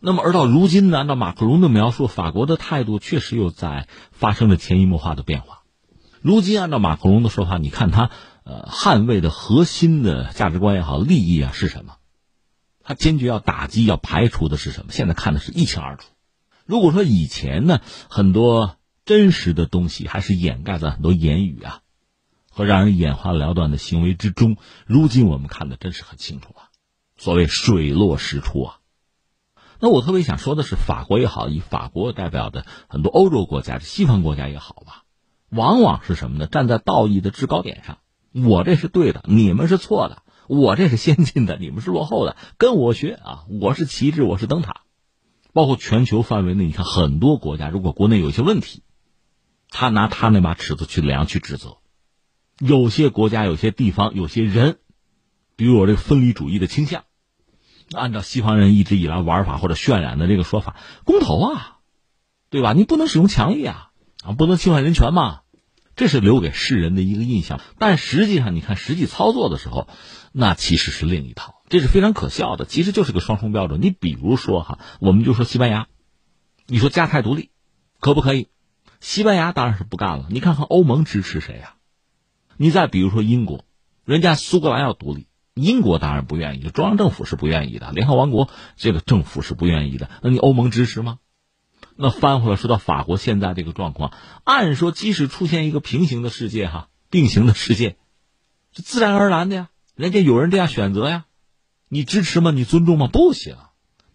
[0.00, 5.62] 那么，而到如今呢，按照马克龙的描述，法国的态度确实又在发生着潜移默化的变化。
[6.22, 8.10] 如今，按照马克龙的说法，你看他
[8.44, 11.96] 呃捍卫的核心的价值观也好，利益啊是什么？
[12.82, 14.92] 他坚决要打击、要排除的是什么？
[14.92, 16.08] 现在看的是一清二楚。
[16.66, 18.76] 如果说以前呢，很多。
[19.06, 21.80] 真实的东西还是掩盖在很多言语啊
[22.48, 24.56] 和让人眼花缭乱的行为之中。
[24.86, 26.68] 如今我们看的真是很清楚了，
[27.16, 28.78] 所谓水落石出啊。
[29.80, 35.04] 那我特别想说的是，法国也好，以法国代表的很多欧洲国家、西方国家也好吧，
[35.48, 36.46] 往往是什么呢？
[36.46, 37.98] 站在道义的制高点上，
[38.32, 43.44] 我这是对的，你们是错的；我这是先进的，你们是落后的，跟我学啊！
[43.60, 44.82] 我是旗帜，我是灯塔。
[45.52, 48.82] 包括全球范围内，你看很多国家，如果国内有一些问题。
[49.72, 51.76] 他拿他那把尺子去量去指责，
[52.58, 54.78] 有些国家、有些地方、有些人，
[55.54, 57.04] 比如我这个分离主义的倾向，
[57.94, 61.78] 按照西方人一直以来玩法或者渲染的这个说法，公投啊，
[62.48, 62.72] 对吧？
[62.72, 63.90] 你不能使用强力啊，
[64.24, 65.40] 啊，不能侵犯人权嘛，
[65.96, 67.60] 这是留给世人的一个印象。
[67.78, 69.88] 但实际上，你看实际操作的时候，
[70.32, 73.80] 那其实是另一套，这是非常可笑的，其实就是个双重标准。
[73.82, 75.88] 你比如说哈，我们就说西班牙，
[76.66, 77.50] 你说加泰独立，
[77.98, 78.48] 可不可以？
[79.00, 80.26] 西班牙当然是不干了。
[80.30, 81.74] 你看看欧盟支持谁呀？
[82.56, 83.64] 你再比如说英国，
[84.04, 90.10] 人家苏格兰要独立，英国当然不愿意，中央政府是不愿意的，联合王国这个政府是不愿意的。
[90.22, 91.18] 那你欧盟支持吗？
[91.96, 94.12] 那翻回来说到法国现在这个状况，
[94.44, 97.96] 按说即使出现一个平行的世界哈，并行的世界，
[98.72, 101.26] 是自然而然的呀，人家有人这样选择呀，
[101.88, 102.52] 你支持吗？
[102.52, 103.08] 你尊重吗？
[103.08, 103.56] 不行，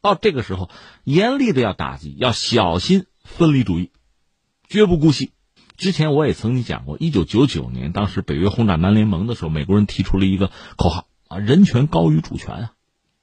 [0.01, 0.71] 到这个时候，
[1.03, 3.91] 严厉的要打击，要小心分离主义，
[4.67, 5.33] 绝不姑息。
[5.77, 11.05] 之前我也曾经讲过，一九九九年当时北约轰炸南联盟的时候，美国人提出了一个口号
[11.39, 12.71] 人权高于主权啊，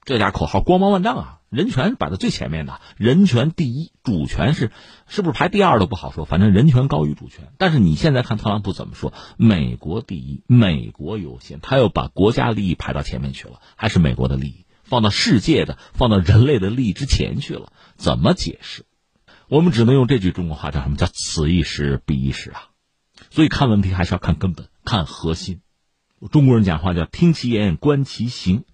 [0.05, 4.71] 这家口号光芒万丈啊，人权摆在最前面的，人权第一，主权是
[5.07, 7.53] 是不是排第二都不好说，反正人权高于主权。
[7.59, 18.85] 但是你现在看特朗普怎么说，美国第一，美国优先，他又把国家利益排到前面去了，还是美国的利益放到世界的、放到人类的利益之前去了，怎么解释？
[19.49, 22.69] 我们只能用这句中国话，叫什么叫“此一时彼一时”啊？
[23.31, 25.61] 所以看问题还是要看根本，看核心。
[26.31, 28.65] 中国人讲话叫“听其言，观其行”。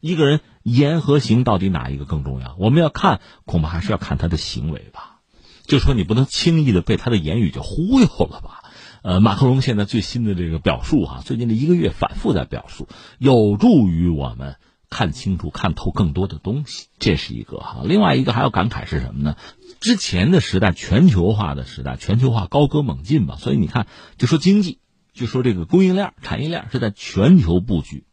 [0.00, 2.56] 一个人言和行到底哪一个更重要？
[2.58, 5.20] 我们要看，恐怕还是要看他的行为吧。
[5.64, 8.64] 就说你不能轻易的被他的言语就忽悠了吧？
[9.02, 14.56] 呃，马克龙现在最新的这个表述哈，最近这一个月反复在表述，有助于我们
[14.90, 16.88] 看清楚、看透更多的东西。
[16.98, 17.82] 这是一个哈。
[17.84, 19.36] 另外一个还要感慨是什么呢？
[19.80, 23.86] 之前的时代，全球化的时代，全球化高歌猛进吧，所以你看，
[24.18, 24.78] 就说经济，
[25.12, 28.04] 就说这个供应链、产业链是在全球布局，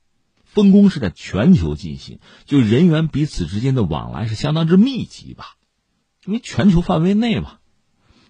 [0.43, 5.55] 分工是在全球进行，就人员彼此之间的往来是相当之密集吧，
[6.25, 7.59] 因为全球范围内嘛。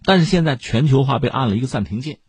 [0.04, 2.20] 但是现在全球化被按了一个暂停键，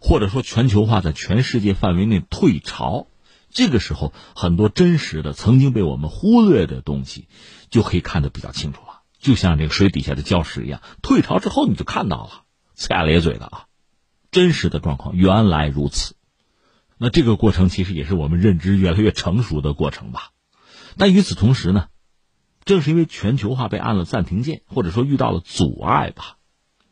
[0.00, 3.08] 或者说全球化在全世界范围内退潮，
[3.50, 7.28] 这个时候很多真实的、曾经被我们忽略的东西，
[7.70, 9.00] 就可以看得比较清楚了。
[9.18, 12.44] 就像这个水底下的礁石一样，退潮之后你就看到了，
[12.76, 13.66] 呲牙咧嘴的啊，
[14.32, 16.16] 真实的状况原来如此。
[16.98, 20.30] 那这个过程其实也是我们认知越来越成熟的过程吧。
[20.96, 21.86] 但与此同时呢，
[22.64, 26.36] 正是因为全球化被按了暂停键，或者说遇到了阻碍吧，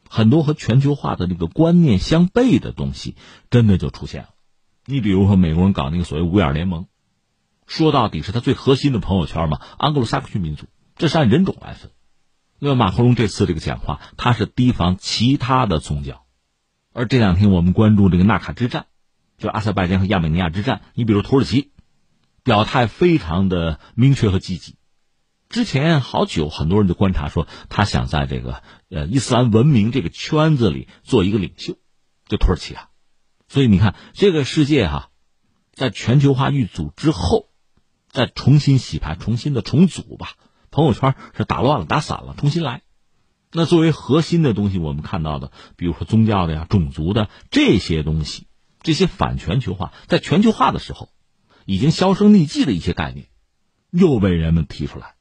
[0.09, 3.17] 很多和全球化的这个观念相悖的东西
[3.51, 4.29] 真的就出现了。
[4.85, 6.87] 你比如说美国人搞那个所谓五眼联盟，
[7.67, 11.93] 说到底是他最核心的朋友圈嘛，安格鲁萨克逊民族，这是按人种来分。
[12.59, 16.25] 那么马克龙这次这个讲话，他是提防其他的宗教，
[17.01, 18.85] 而这两天我们关注这个纳卡之战，
[19.39, 20.83] 就阿塞拜疆和亚美尼亚之战。
[20.93, 21.73] 你比如土耳其，
[22.45, 24.77] 表态非常的明确和积极。
[25.49, 31.79] 之前好久很多人就观察说，他想在这个呃伊斯兰文明这个圈子里做一个领袖，
[32.29, 32.91] 就土耳其啊。
[33.49, 35.09] 所以你看，这个世界哈，
[35.73, 37.49] 在全球化遇阻之后，
[38.11, 40.35] 再重新洗牌、重新的重组吧。
[40.71, 42.83] 朋友圈是打乱了、打散了，重新来。
[43.53, 48.47] 那作为核心的东西，我们看到的，比如说宗教的呀、种族的这些东西，
[48.81, 51.09] 这些反全球化，在全球化的时候，
[51.67, 53.27] 已经销声匿迹的一些概念，
[53.91, 55.15] 又被人们提出来。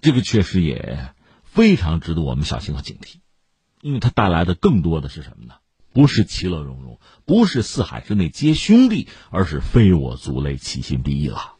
[0.00, 1.14] 这个确实也
[1.44, 3.20] 非常值得我们小心和警惕，
[3.80, 5.54] 因为它带来的更多的是什么呢？
[5.94, 11.54] 不是其乐融融，不是四海之内皆兄弟，而是非我族类，其心必异了。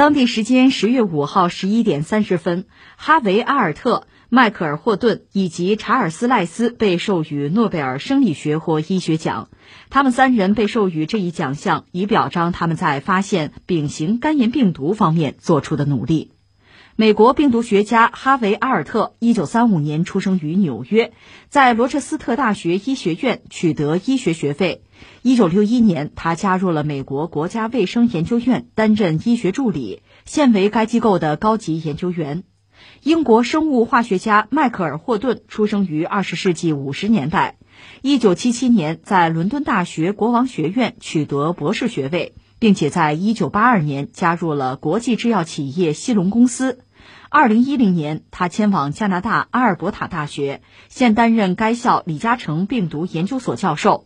[0.00, 2.64] 当地时间十月五号十一点三十分，
[2.96, 9.50] 哈维·阿尔特、迈克尔·霍顿以及查尔斯·赖斯被授予诺贝尔生理学或医学奖。
[9.90, 16.30] 他们三人被授予这一奖项，以表彰他们在发现丙型肝炎病毒方面做出的努力。
[16.96, 21.12] 美国病毒学家哈维·阿尔特，一九三五年出生于纽约，
[21.48, 24.82] 在罗彻斯特大学医学院取得医学学位。
[25.22, 32.44] 一九六一年，他加入了美国国家卫生研究院，担任医学助理，现为该机构的高级研究员。
[33.02, 37.56] 英国生物化学家迈克尔·霍顿出生于二十世纪五十年代，
[38.02, 46.84] 一九七七年在伦敦大学国王学院取得博士学位，并且在一九八二年加入了国际制药企业西隆公司。
[47.28, 54.04] 二零一零年，他迁往加拿大阿尔伯塔大学，现担任该校李嘉诚病毒研究所教授。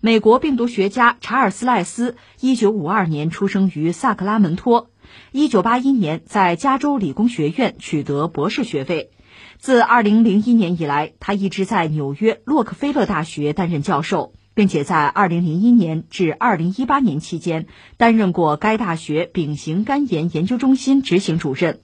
[0.00, 4.90] 美国病毒学家查尔斯·赖斯，一九五二年出生于萨克拉门托，
[5.32, 9.10] 一九八一年在加州理工学院取得博士学位。
[9.58, 21.80] 自二零零一年以来，他一直在纽约洛克菲勒大学担任教授，并且在2001年至2018年期间担任过该大学丙型肝炎研究中心执行主任。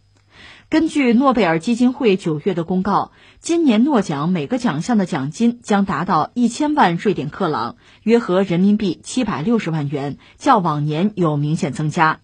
[0.70, 12.20] 根据诺贝尔基金会九月的公告，今年诺奖每个奖项的奖金将达到一千万瑞典克朗，约合人民币七百六十万元，较往年有明显增加。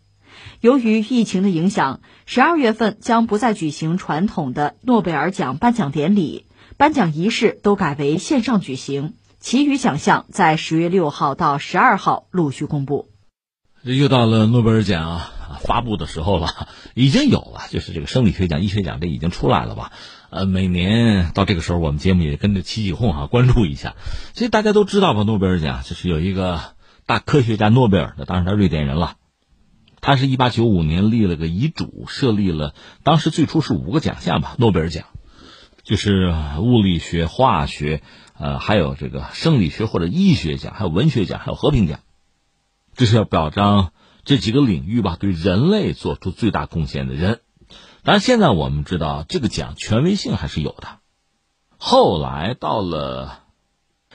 [0.61, 6.45] 由于疫情的影响，十二月份将不再举行传统的诺贝尔奖颁奖典礼，
[6.77, 9.15] 颁奖仪式都改为线上举行。
[9.45, 13.11] 其余奖项在十月六号到十二号陆续公布。
[13.85, 16.49] 这又到了诺贝尔奖啊发布的时候了，
[16.95, 19.93] 已经有了，就是这个生理学奖、医学奖，这已经出来了吧？
[20.31, 23.97] 呃，每年到这个时候，我们节目也跟着起起哄哈，关注一下。
[24.33, 26.59] 其实大家都知道吧，诺贝尔奖就是有一个
[27.05, 29.17] 大科学家诺贝尔的，当然他瑞典人了。
[30.01, 35.05] 他是一八九五年立了个遗嘱，设立了当时最初是五个奖项吧，诺贝尔奖，
[35.85, 38.03] 就是物理学、化学，
[38.39, 42.01] 呃，还有这个生理学或者医学奖，还有文学奖，还有和平奖。
[42.95, 43.93] 这是要表彰
[44.25, 47.41] 这几个领域吧，对人类做出最大贡献的人。
[48.03, 51.01] 当然，现在我们知道这个奖权威性还是有的。
[51.77, 53.45] 后来到了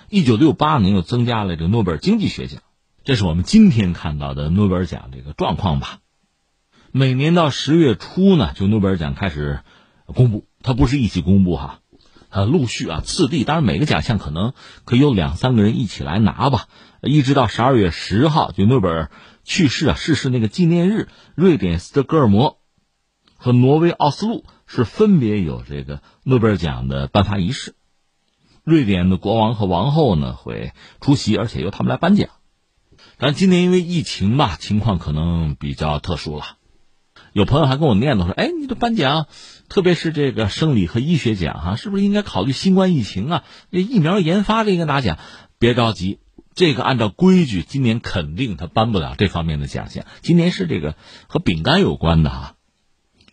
[0.09, 2.61] 一九六八年，又增加了这个诺贝尔经济学奖。
[3.03, 5.99] 这是我们今天看到的诺贝尔奖这个状况吧。
[6.91, 9.61] 每年到十月初呢，就诺贝尔奖开始
[10.05, 11.79] 公布，它不是一起公布哈，
[12.29, 13.43] 呃，陆续啊次第。
[13.43, 14.53] 当然，每个奖项可能
[14.85, 16.67] 可以有两三个人一起来拿吧。
[17.01, 19.09] 一直到十二月十号，就诺贝尔
[19.43, 22.59] 去世啊逝世那个纪念日，瑞典斯德哥尔摩
[23.37, 27.75] 和挪威奥斯陆是分别有这个诺贝尔奖的颁发仪式。
[28.65, 32.29] 瑞典的国王和王后呢会出席，而且由他们来颁奖。
[33.17, 36.57] 但今年因为疫情吧，情况可能比较特殊了。
[37.33, 39.27] 有朋友还跟我念叨说：“哎，你这颁奖，
[39.69, 43.43] 特别是这个生理和医学奖哈，是不是应该考虑新冠疫情啊？
[43.71, 45.17] 这疫苗研发这应该拿奖？
[45.57, 46.19] 别着急。”
[46.55, 50.03] 这个按照规矩，今年肯定他颁不了这方面的奖项。
[50.21, 50.95] 今年是这个
[51.27, 52.53] 和饼干有关的啊，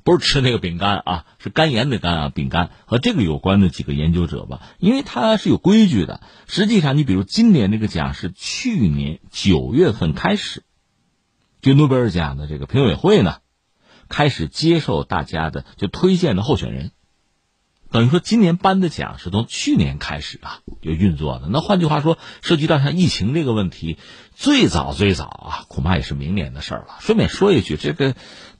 [0.04, 6.20] 不是吃那个饼干啊，是肝炎的肝啊，饼干和这个有关的几个研究者吧，因为他是有规矩的。
[6.46, 10.62] 实际上，你比如今年这个奖是去年九月份开始，
[11.60, 13.38] 就诺贝尔奖的这个评委会呢，
[14.08, 16.92] 开始接受大家的就推荐的候选人。
[17.88, 21.46] 等于说，今年颁的奖是从去年开始啊就运作的。
[21.48, 23.96] 那换句话说，涉及到像疫情这个问题，
[24.34, 26.96] 最早最早啊，恐怕也是明年的事儿了。
[26.98, 28.14] 顺便说一句，这个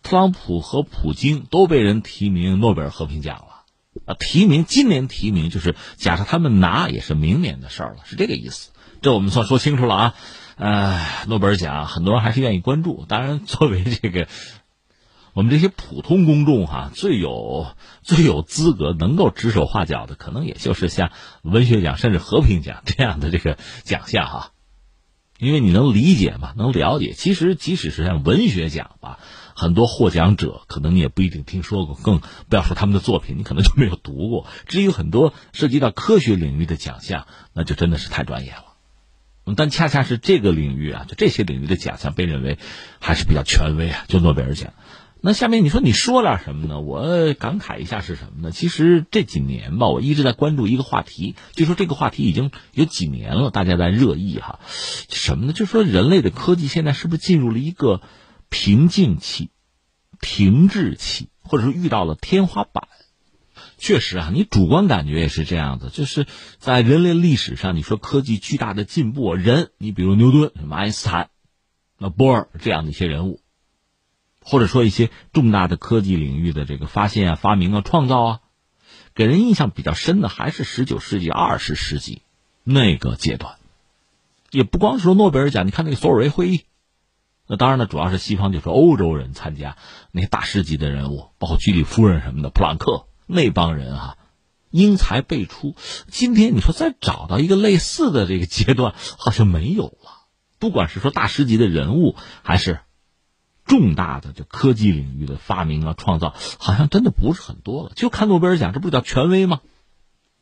[0.04, 3.64] 特朗普和普京都被人提名诺贝尔和平奖了
[4.06, 8.70] 啊，提名今年提名就是假设他们拿也是明年的事儿了，是这个意思。
[9.02, 10.14] 这我们算说清楚了啊。
[10.54, 14.28] 呃，诺贝尔奖很多人还是愿意关注，当然作为这个。
[15.36, 17.66] 我们这些普通公众哈，最有
[18.00, 21.10] 最有资格能够指手画脚的，可能也就是像
[21.42, 24.52] 文学奖甚至和平奖这样的这个奖项哈，
[25.38, 27.12] 因为你能理解嘛，能了解。
[27.12, 29.18] 其实即使是像文学奖吧，
[29.54, 34.46] 很多获奖者可能你也不一定听说过，更不要说他们的作品，你可能就没有读过。
[34.64, 38.62] 至于很多涉及到科学领域的奖项，那就真的是太专业了。
[39.54, 42.58] 但恰恰是这个领域啊，就这些领域的奖项被认为
[43.00, 44.72] 还是比较权威啊，就诺贝尔奖。
[45.26, 46.80] 那下面你说你说点什么呢？
[46.80, 48.52] 我感慨一下是什么呢？
[48.52, 55.52] 其实这几年吧，我一直在关注一个话题，就说这个话题已经有几年了，大家在热议哈，什么呢？
[55.52, 58.02] 就说人类的科技现在是不是进入了一个
[58.50, 59.50] 瓶颈期、
[60.20, 62.86] 停滞期，或者说遇到了天花板？
[63.78, 66.28] 确实啊，你主观感觉也是这样子，就是
[66.60, 71.30] 在人类历史上，你说科技巨大的进步，人，你比如牛顿、什么爱因斯坦、
[71.98, 73.40] 那波尔这样的一些人物。
[74.48, 78.40] 或者说一些重大的科技领域的这个发现啊、发明啊、创造啊，
[79.12, 82.22] 给人印象比较深的还是十九世纪、二十世纪
[82.62, 83.56] 那个阶段。
[84.52, 86.62] 也不光是说诺贝尔奖，你看那个索尔维会议，
[87.48, 89.76] 那当然呢，主要是西方就是欧洲人参加，
[90.12, 94.16] 那些大师级的人物，包括居里夫人什么的、普朗克那帮人啊，
[94.70, 95.74] 英才辈出。
[96.06, 100.28] 今天你说再找到一个类似的这个阶段，好像没有了。
[100.60, 102.78] 不管是说大师级的人物，还是。
[103.66, 107.92] 重大的就科技领域的发明啊创造，好像真的不是很多了。
[107.96, 109.60] 就看诺贝尔奖，这不叫权威吗？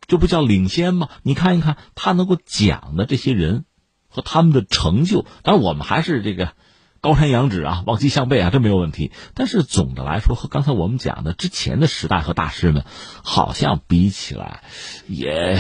[0.07, 1.09] 这不叫领先吗？
[1.23, 3.65] 你看一看他能够讲的这些人
[4.09, 6.53] 和他们的成就，当然我们还是这个
[7.01, 9.13] 高山仰止啊，望其项背啊，这没有问题。
[9.33, 12.85] 但是总的来说，和刚才我们讲的之前的时代和大师们，
[13.23, 14.63] 好像比起来
[15.09, 15.59] 也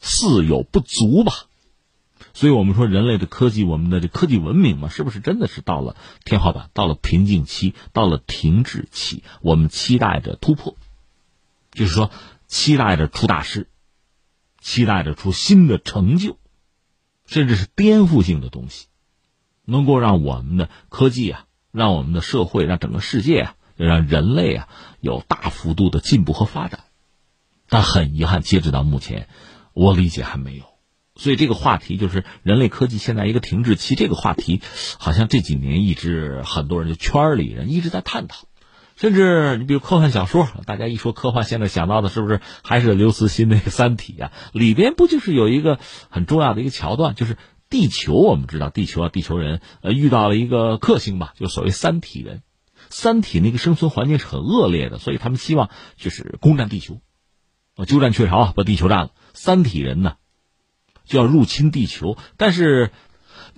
[0.00, 1.32] 似有不足吧。
[2.34, 9.22] 所以我们说，人类的科技，我们的这科技文明嘛，是不是真的是到了天花板，到了瓶颈期，到了停滞期？
[9.40, 10.76] 我们期待着突破，
[11.70, 12.10] 就是说，
[12.46, 13.68] 期待着出大师，
[14.60, 16.36] 期待着出新的成就。
[17.26, 18.88] 甚至是颠覆性的东西，
[19.64, 24.68] 能够让我们的科技啊，让我们的社会，让整个世界啊，让人类啊
[25.00, 26.84] 有大幅度的进步和发展。
[27.70, 29.26] 但很遗憾，截止到目前，
[29.72, 30.73] 我理解还没有。
[31.16, 33.94] 所以这个话题就是人类科技现在一个停滞期。
[33.94, 34.60] 这个话题
[34.98, 38.46] 好像这几年一直很多人就圈里人一直在探讨。
[38.96, 44.30] 甚至你比如科幻小说，大家一说科幻，现在想到的是不是还是刘慈欣那个《三体》啊？
[44.52, 47.36] 里边不就是有一个很重要的一个桥段，就是
[47.68, 52.42] 地球，我们知道地球啊，地球人呃遇到了一个克星吧，就所谓三体人。
[52.88, 57.00] 三体那个生存环境是很恶劣的，所以他们希望就是攻占地球，
[57.74, 59.10] 啊，鸠占鹊巢，把地球占了。
[59.32, 60.14] 三体人呢
[61.04, 62.92] 就要入侵地球，但是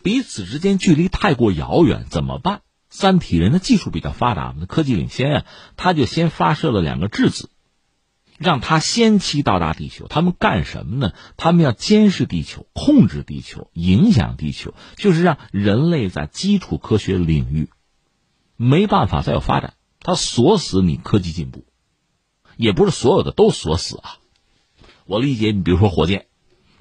[0.03, 2.63] 彼此之间距离太过遥远，怎么办？
[2.89, 5.45] 三体人的技术比较发达，科技领先啊，
[5.77, 7.51] 他就先发射了两个质子，
[8.39, 10.07] 让他先期到达地球。
[10.07, 11.13] 他们干什么呢？
[11.37, 17.69] 他们要监视地球、控制地球、影响地球，就是让人类在基础科学领域
[18.57, 19.75] 没办法再有发展。
[20.01, 21.65] 他锁死你科技进步，
[22.57, 24.19] 也不是所有的都锁死啊。
[25.05, 26.27] 我理解，你比如说火箭，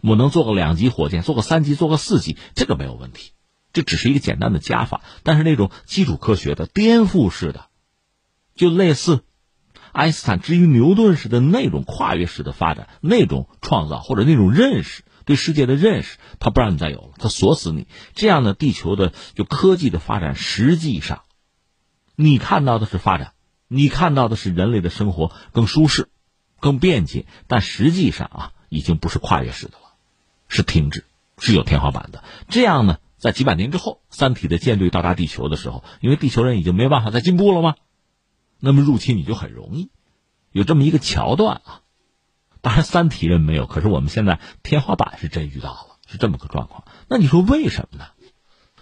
[0.05, 3.31] 我能做个两级火箭，做个三级，做个四级，这个没有问题。
[3.73, 7.65] 这只是一个简单的加法，但是那种基础科学的颠覆式的，
[8.55, 9.25] 就类似
[9.91, 17.87] 爱因斯坦之于牛顿式的那种跨越式的发展，那种创造或者那种认识对世界的认识，他不让你再有了，他锁死你。
[18.13, 21.23] 这样的地球的就科技的发展，实际上
[22.15, 23.33] 你看到的是发展，
[23.67, 26.09] 你看到的是人类的生活更舒适、
[26.59, 29.84] 更便捷，但实际上啊，已经不是跨越式的了，
[30.47, 31.05] 是停止，
[31.37, 32.23] 是有天花板的。
[32.49, 32.97] 这样呢？
[33.17, 37.75] 在几百年之后，三体的舰队到达地球的时候，因为地球人已经没办法再进步了吗？
[38.59, 39.89] 那么入侵你就很容易，
[40.51, 41.81] 有这么一个桥段啊。
[42.61, 46.85] 当然，三体人没有，可是我们现在天花板是真遇到了，是这么个状况。
[47.07, 48.05] 那你说为什么呢？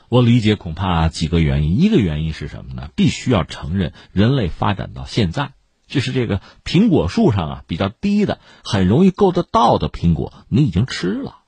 [0.09, 1.79] 我理解恐怕几个原因。
[1.79, 2.89] 一个原因是什么呢？
[2.95, 5.53] 必须要承认，人类发展到现在，
[5.87, 11.42] 就是这个苹果树上啊比较低的、很容易够得到的苹果，你已经吃了。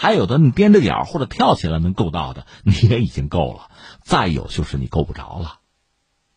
[0.00, 3.68] 还有的你踮着脚或者跳起来能够到的， 你也已经够了。
[4.00, 5.58] 再有就是你够不着了。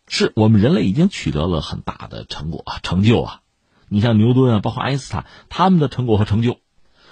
[0.08, 3.42] 是我们人类已经取得了很大的成果成就啊！
[3.88, 6.58] 你像牛顿啊，包括爱因斯坦，他们的成果和成就，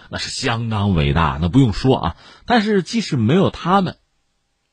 [0.08, 2.16] 那是相当伟大，那不用说啊。
[2.46, 3.98] 但是即使没有他们，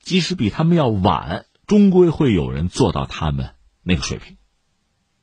[0.02, 3.52] 即使比他们要晚，终归会有人做到他们
[3.84, 4.38] 那个水平。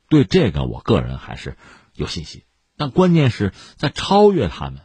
[0.07, 1.57] 对这个，我个人还是
[1.93, 2.43] 有信心。
[2.77, 4.84] 但关键是在超越他们。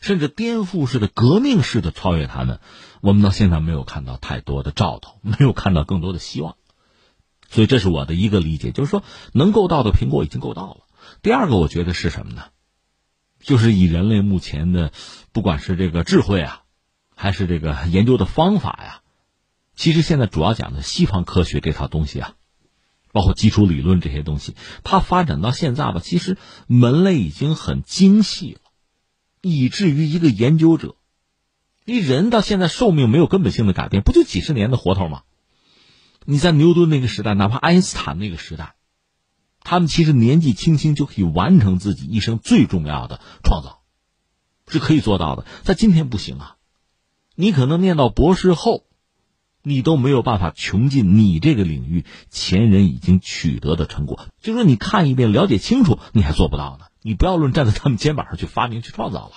[0.00, 2.60] 甚至颠覆式的、革命式的超越他们，
[3.00, 6.56] 我们到现在没有看到太多的兆头，没有看到更多的希望。
[7.48, 10.86] 所以，这是我的一个理解，就是说，能够到的苹果已经够到了。
[11.22, 12.44] 第二个，我觉得是什么呢？
[13.40, 14.92] 就是以人类目前的，
[15.32, 16.62] 不管是这个智慧啊，
[17.16, 19.00] 还是这个研究的方法呀，
[19.74, 22.34] 其实现在主要讲的西方科学这套东西啊，
[23.12, 26.36] 包括基础理论这些东西，它发展到现在吧，其实
[26.66, 28.60] 门类已经很精细了。
[29.40, 30.96] 以至于一个研究者，
[31.84, 35.22] 你人到现在寿命没有根本性的改变，不就几十年的活头吗？
[36.24, 38.74] 你在牛顿那个时代，哪怕爱因斯坦那个时代，
[39.60, 43.80] 他们其实年纪轻轻就可以完成自己一生最重要的创造，
[44.66, 45.46] 是可以做到的。
[45.62, 46.56] 在今天不行啊，
[47.34, 48.84] 你可能念到博士后，
[49.62, 54.26] 你都没有办法穷尽你这个领域前人已经取得的成果。
[54.42, 56.87] 就说你看一遍了解清楚，你还做不到呢。
[57.02, 59.34] 你不要论站在他们肩膀上去发明去创造了，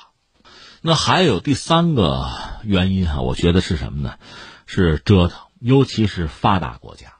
[0.81, 2.29] 那还有第三个
[2.63, 4.17] 原因哈，我觉得是什么呢？
[4.65, 7.13] 是折腾，尤其是发达国家。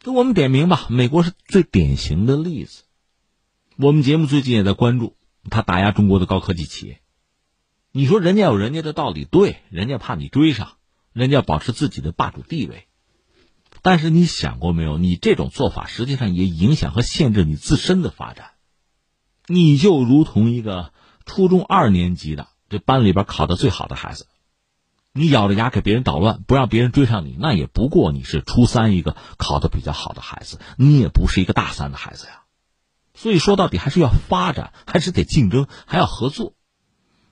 [0.00, 2.82] 就我们点名吧，美国是最典型的例子。
[3.76, 5.16] 我们节目最近也在关注
[5.50, 7.00] 他打压中国的高科技企业。
[7.90, 10.72] 你说人家有人家的道理，对，人家怕你追上，
[11.12, 12.86] 人家要保持自己的霸主地位。
[13.82, 14.98] 但是你想过没有？
[14.98, 18.50] 你这种做法实际上也影响和限制你自身的发展。
[19.46, 20.92] 你就如同一个
[21.26, 24.26] 初中二年级的这班里边考的最好的孩子，
[25.12, 32.44] 你咬着牙给别人捣乱，不让别人追上你，那也不过你是初三一个考的比较好的孩子，你也不是一个大三的孩子呀。
[33.12, 36.54] 所以说到底还是要发展，还是得竞争，还要合作。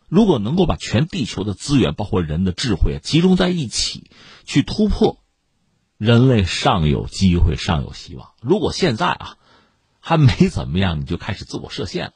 [0.09, 4.11] 如果能够把全地球的资源，包括人的智慧集中在一起
[4.45, 5.23] 去突破，
[5.97, 8.33] 人类尚有机会，尚有希望。
[8.43, 9.39] 如果现在啊。
[10.05, 12.12] 还没怎么样，你就开始自我设限了，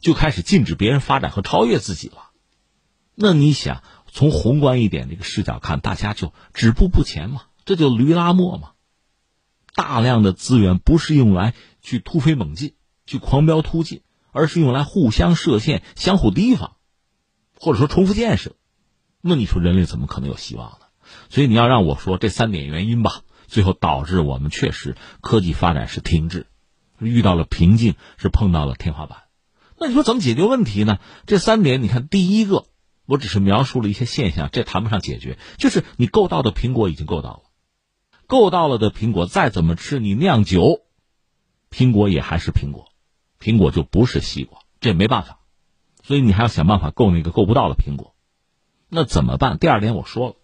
[0.00, 2.30] 就开始禁止别人发展和超越自己了。
[3.14, 3.82] 那你想
[4.12, 8.72] 从宏观一点这个视角看，大家就止步不前嘛，这就驴拉磨嘛。
[9.74, 12.74] 大量的资源不是用来去突飞猛进、
[13.06, 16.76] 去狂飙突进，而是用来互相设限、相互提防，
[17.58, 18.54] 或者说重复建设。
[19.22, 20.86] 那你说人类怎么可能有希望呢？
[21.30, 26.46] 所以你要让我说这三点原因吧，最后导致我们确实科技发展是停滞，
[27.08, 29.24] 遇到了瓶颈，是碰到了天花板。
[29.78, 30.98] 那你说怎么解决问题呢？
[31.26, 32.66] 这三点，你看第一个，
[33.04, 37.42] 我只是描述了一些现象，这谈不上解决，就是你够到的苹果已经够到了，
[38.26, 40.82] 够到了的苹果再怎么吃，你酿酒，
[41.70, 42.92] 苹果也还是苹果，
[43.40, 45.40] 苹果就不是西瓜，这没办法。
[46.04, 48.14] 所以你还要想办法够那个够不到的苹果，
[48.88, 49.58] 那怎么办？
[49.58, 50.34] 第二点我说了，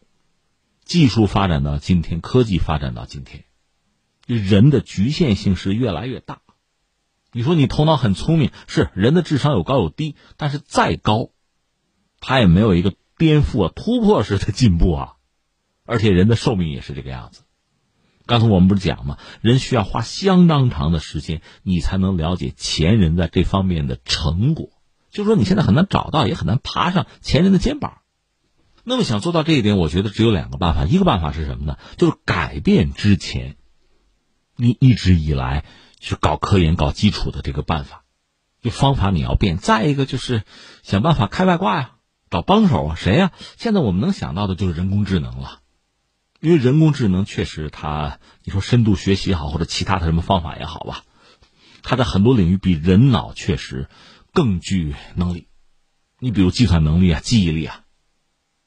[0.84, 3.44] 技术发展到今天，科技发展到今天，
[4.26, 6.40] 人的局限性是越来越大。
[7.32, 11.30] 你说你头脑很聪明，是人的智商有高有低，但是再高，
[12.20, 15.14] 他也没有一个颠覆啊、突破式的进步啊。
[15.84, 17.42] 而且人的寿命也是这个样子。
[18.26, 19.18] 刚才我们不是讲吗？
[19.40, 24.68] 人需要花相当长的时间，你才能了解前人在这方面的成果。
[25.10, 27.98] 就是说你现在很难找到，也很难爬上前人的肩膀。
[28.84, 30.84] 那么想做到这一点，我觉得只有两个办法。
[30.84, 31.78] 一个办法是什么呢？
[31.96, 33.56] 就是改变之前
[34.56, 35.64] 你一直以来
[36.00, 38.04] 去搞科研、搞基础的这个办法，
[38.62, 39.58] 就方法你要变。
[39.58, 40.44] 再一个就是
[40.82, 41.90] 想办法开外挂呀，
[42.30, 43.32] 找帮手啊，谁呀？
[43.56, 45.60] 现在我们能想到的就是人工智能了，
[46.40, 51.04] 因为人工智能确实它，你说深度学习也好，或者其他的什么方法也好吧，
[51.82, 53.88] 它在很多领域比人脑确实。
[54.30, 55.48] 更具能力，
[56.20, 57.80] 你比如计算能力啊、记忆力啊，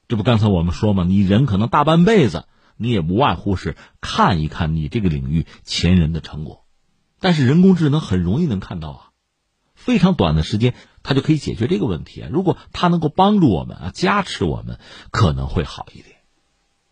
[0.09, 1.05] 这不刚才我们说吗？
[1.07, 6.65] 你人可能大半辈子，你也无外乎是看一看你这个领域前人的成果，
[7.21, 9.01] 但是人工智能很容易能看到啊，
[9.73, 12.29] 非常短的时间，它就可以解决这个问题啊。
[12.29, 14.79] 如果它能够帮助我们啊，加持我们，
[15.11, 16.17] 可能会好一点。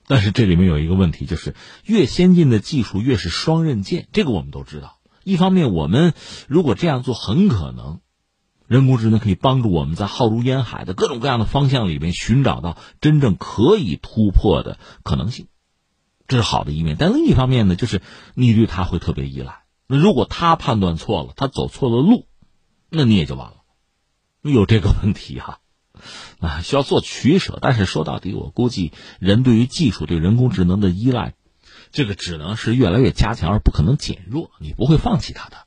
[0.08, 5.00] 但是这里面有一个问题，就是越先进的技术越是双刃剑，这个我们都知道。
[5.24, 6.14] 一方面，我们
[6.48, 8.00] 如果这样做，很可能。
[8.68, 15.48] 人工智能可以帮助我们在浩如烟海的各种各样的方向里面寻找到真正可以突破的可能性，
[16.28, 16.96] 这是好的一面。
[17.00, 18.04] 但另一方面呢，就是
[18.36, 19.59] 你对它会特别依赖。
[19.92, 22.28] 那如果他判断错了，他走错了路，
[22.92, 23.56] 那你也就完了。
[24.44, 25.62] 有这个问题哈，
[26.40, 27.58] 啊，需要做取舍。
[27.60, 31.34] 但是说到底，我估计人对于技术、对人工智能的依赖，
[31.92, 34.52] 这个只能是越来越加强，而不可能减弱。
[34.60, 35.58] 你不会放弃它的。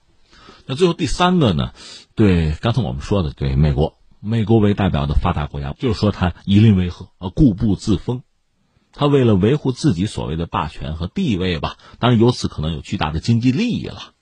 [0.67, 1.73] 那最后第三个呢？
[2.15, 8.23] 对，刚才我们说的，对美国，美国为代表的发达国家，就是说他以邻为壑，呃，固步自封，
[8.93, 14.13] 他为了维护自己所谓的霸权和地位吧，当然由此可能有巨大的经济利益了，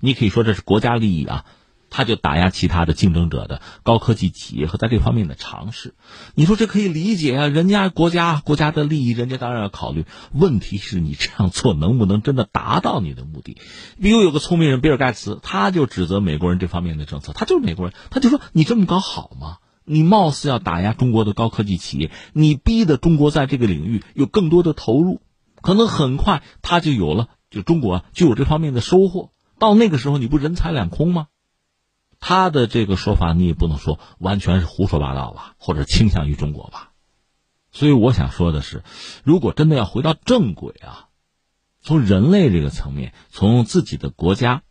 [0.00, 1.44] 你可以说这是国家利益啊。
[1.88, 5.94] 他就打压其他的竞争者的高科技企业和在这方面的尝试，
[6.34, 7.46] 你说这可以理解啊？
[7.46, 10.04] 人家国家国家的利益，人家当然要考虑。
[10.32, 13.56] 问题是你这样做能不能真的达到你的目的？
[14.02, 19.58] 比如有个聪明人比尔盖茨，他就指责美国人这方面的政策，他就是美国人，他就说你这么搞好吗？
[19.86, 25.22] 你貌似要打压中国的高科技企业，你逼的中国在这个领域有更多的投入，
[25.62, 29.30] 可能很快他就有了，就中国就有这方面的收获。
[29.58, 31.28] 到那个时候，你不人财两空吗？
[32.18, 36.90] 他的这个说法，你也不能说完全是胡说八道吧，或者倾向于中国吧。
[37.70, 38.82] 所以我想说的是，
[39.22, 41.08] 如果真的要回到正轨啊，
[41.80, 44.62] 从人类这个层面，从自己的国家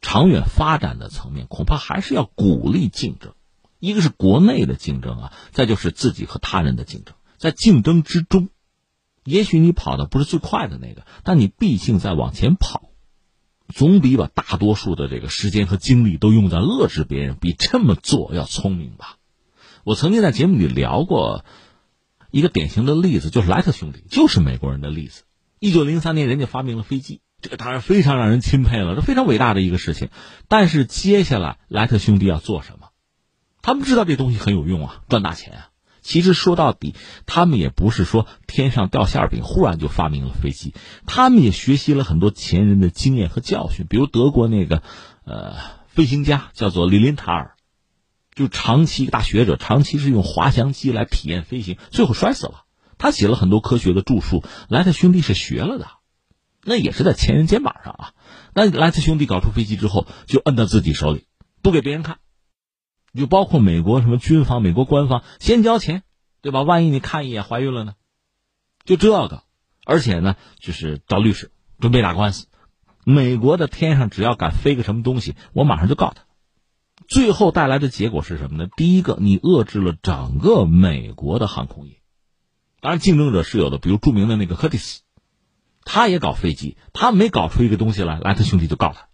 [0.00, 3.34] 长远发展的层面，恐怕还是要鼓励竞争。
[3.78, 7.14] 一个是国内的竞争啊，再就是自己和他人的竞争。
[7.36, 8.48] 在竞争之中，
[9.24, 12.90] 也许你跑的不是最快的那个，但你毕竟在往前跑。
[13.68, 19.18] 总比把大多数的这个时间和精力都用在遏制别人，比这么做要聪明吧？
[19.84, 21.44] 我曾经在节目里聊过
[22.30, 25.24] 一个典型的例子，就是莱特兄弟，就是美国人的例子。
[25.58, 30.08] 一九零三年，人家发明了飞机，这个当然非常让人钦佩了，这非常伟大的一个事情。
[30.48, 32.88] 但是接下来，莱特兄弟要做什么？
[33.68, 35.68] 他们知道这东西很有用啊，赚大钱啊。
[36.00, 36.94] 其实说到底，
[37.26, 40.72] 他们也不是说天上掉馅饼，忽然就发明了飞机。
[41.04, 44.82] 他们也学习了很多前人的经验和教训，比如德国那个，
[45.26, 45.56] 呃，
[45.86, 47.56] 飞行家叫做李林塔尔，
[48.34, 52.64] 就长期大学者，长期是用滑翔机来体验飞行，最后摔死了。
[52.96, 55.88] 他写了很多科学的著述，莱特兄弟是学了的，
[56.64, 58.14] 那也是在前人肩膀上啊。
[58.54, 61.26] 那莱特兄弟搞出飞机之后，就摁到自己手里，
[61.60, 62.16] 不给别人看。
[63.14, 66.02] 就包括美国什么军方、美国官方先交钱，
[66.42, 66.62] 对吧？
[66.62, 67.94] 万一你看一眼怀孕了呢？
[68.84, 69.42] 就这个，
[69.84, 71.50] 而且呢，就是找律师
[71.80, 72.46] 准备打官司。
[73.04, 76.24] 美国的天上只要敢飞个什么东西，我马上就告他。
[77.06, 78.68] 最后带来的结果是什么呢？
[78.76, 82.02] 第一个，你遏制了整个美国的航空业。
[82.80, 85.00] 当然，竞争者是有的，比如著名的那个柯蒂斯，
[85.84, 89.08] 他也搞飞机，他没搞出一个东西来，莱特兄弟就告他，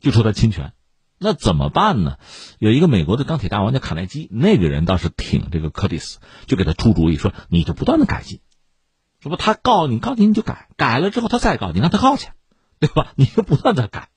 [0.00, 0.72] 就说他侵权。
[1.18, 2.18] 那怎么办呢？
[2.58, 8.40] 有一个美国的钢铁大王叫卡耐基，那个人倒是挺这个柯蒂斯，就给他出主意说：“你就不断的改进，
[9.20, 12.28] 说不他告你告你你就改，改了之后他再告你让他告去，
[12.80, 13.12] 对吧？
[13.16, 14.08] 你就不断的改。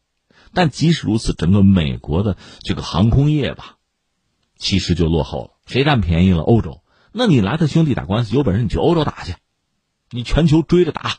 [0.53, 3.75] 但即使如此，整个美国的这个航空业吧，
[4.57, 5.51] 其实就落后了。
[5.65, 6.41] 谁占便宜了？
[6.41, 6.81] 欧洲。
[7.13, 9.35] 那你莱特兄弟打官司，有本事你去欧洲打去，
[10.09, 11.17] 你全球追着打。”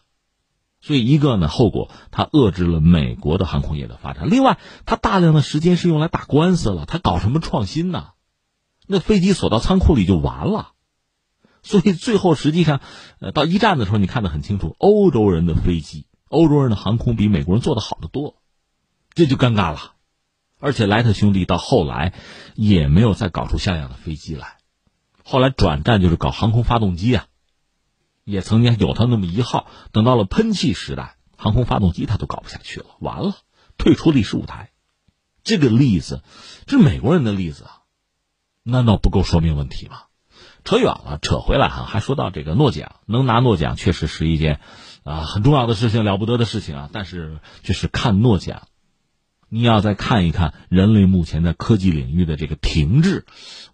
[0.81, 8.11] 所以，一个呢，后果它遏制了美国的航空业的发展；另外，它大量的时间是用来打官司了，它搞什么创新呢？
[8.87, 10.73] 那飞机锁到仓库里就完了。
[11.63, 12.81] 所以，最后实际上，
[13.21, 18.37] 呃，到一战的时候，你看得很清楚，欧洲人的飞机、欧洲人的航空比美国人做的好得多，
[19.15, 19.95] 这就尴尬了。
[20.61, 22.15] 而且，莱特兄弟到后来
[22.55, 24.59] 也没有再搞出像样的飞机来，
[25.25, 27.27] 后来转战就是搞航空发动机啊。
[28.29, 33.35] 也曾经有他那么一号，等到了喷气时代，航空发动机他都搞不下去了，完了，
[33.79, 34.71] 退出历史舞台。
[35.43, 36.23] 这个例子，
[36.67, 37.71] 这美国人的例子啊，
[38.63, 40.03] 难道不够说明问题吗？
[40.63, 44.61] 扯远了，扯回来哈，还说到这个诺奖，能拿诺奖确实是一件
[45.05, 46.91] 啊很重要的事情，了不得的事情啊。
[46.93, 48.69] 但是就是看诺奖，
[49.49, 53.25] 你要再看一看人类目前在科技领域的这个停滞，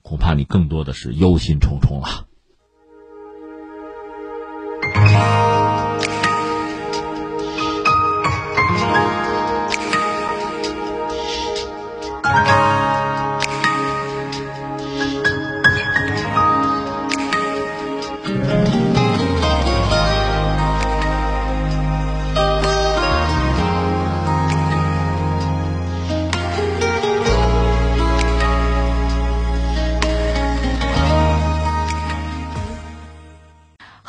[0.03, 2.29] 恐怕你更多的是忧心忡忡了。
[4.95, 5.55] 啊。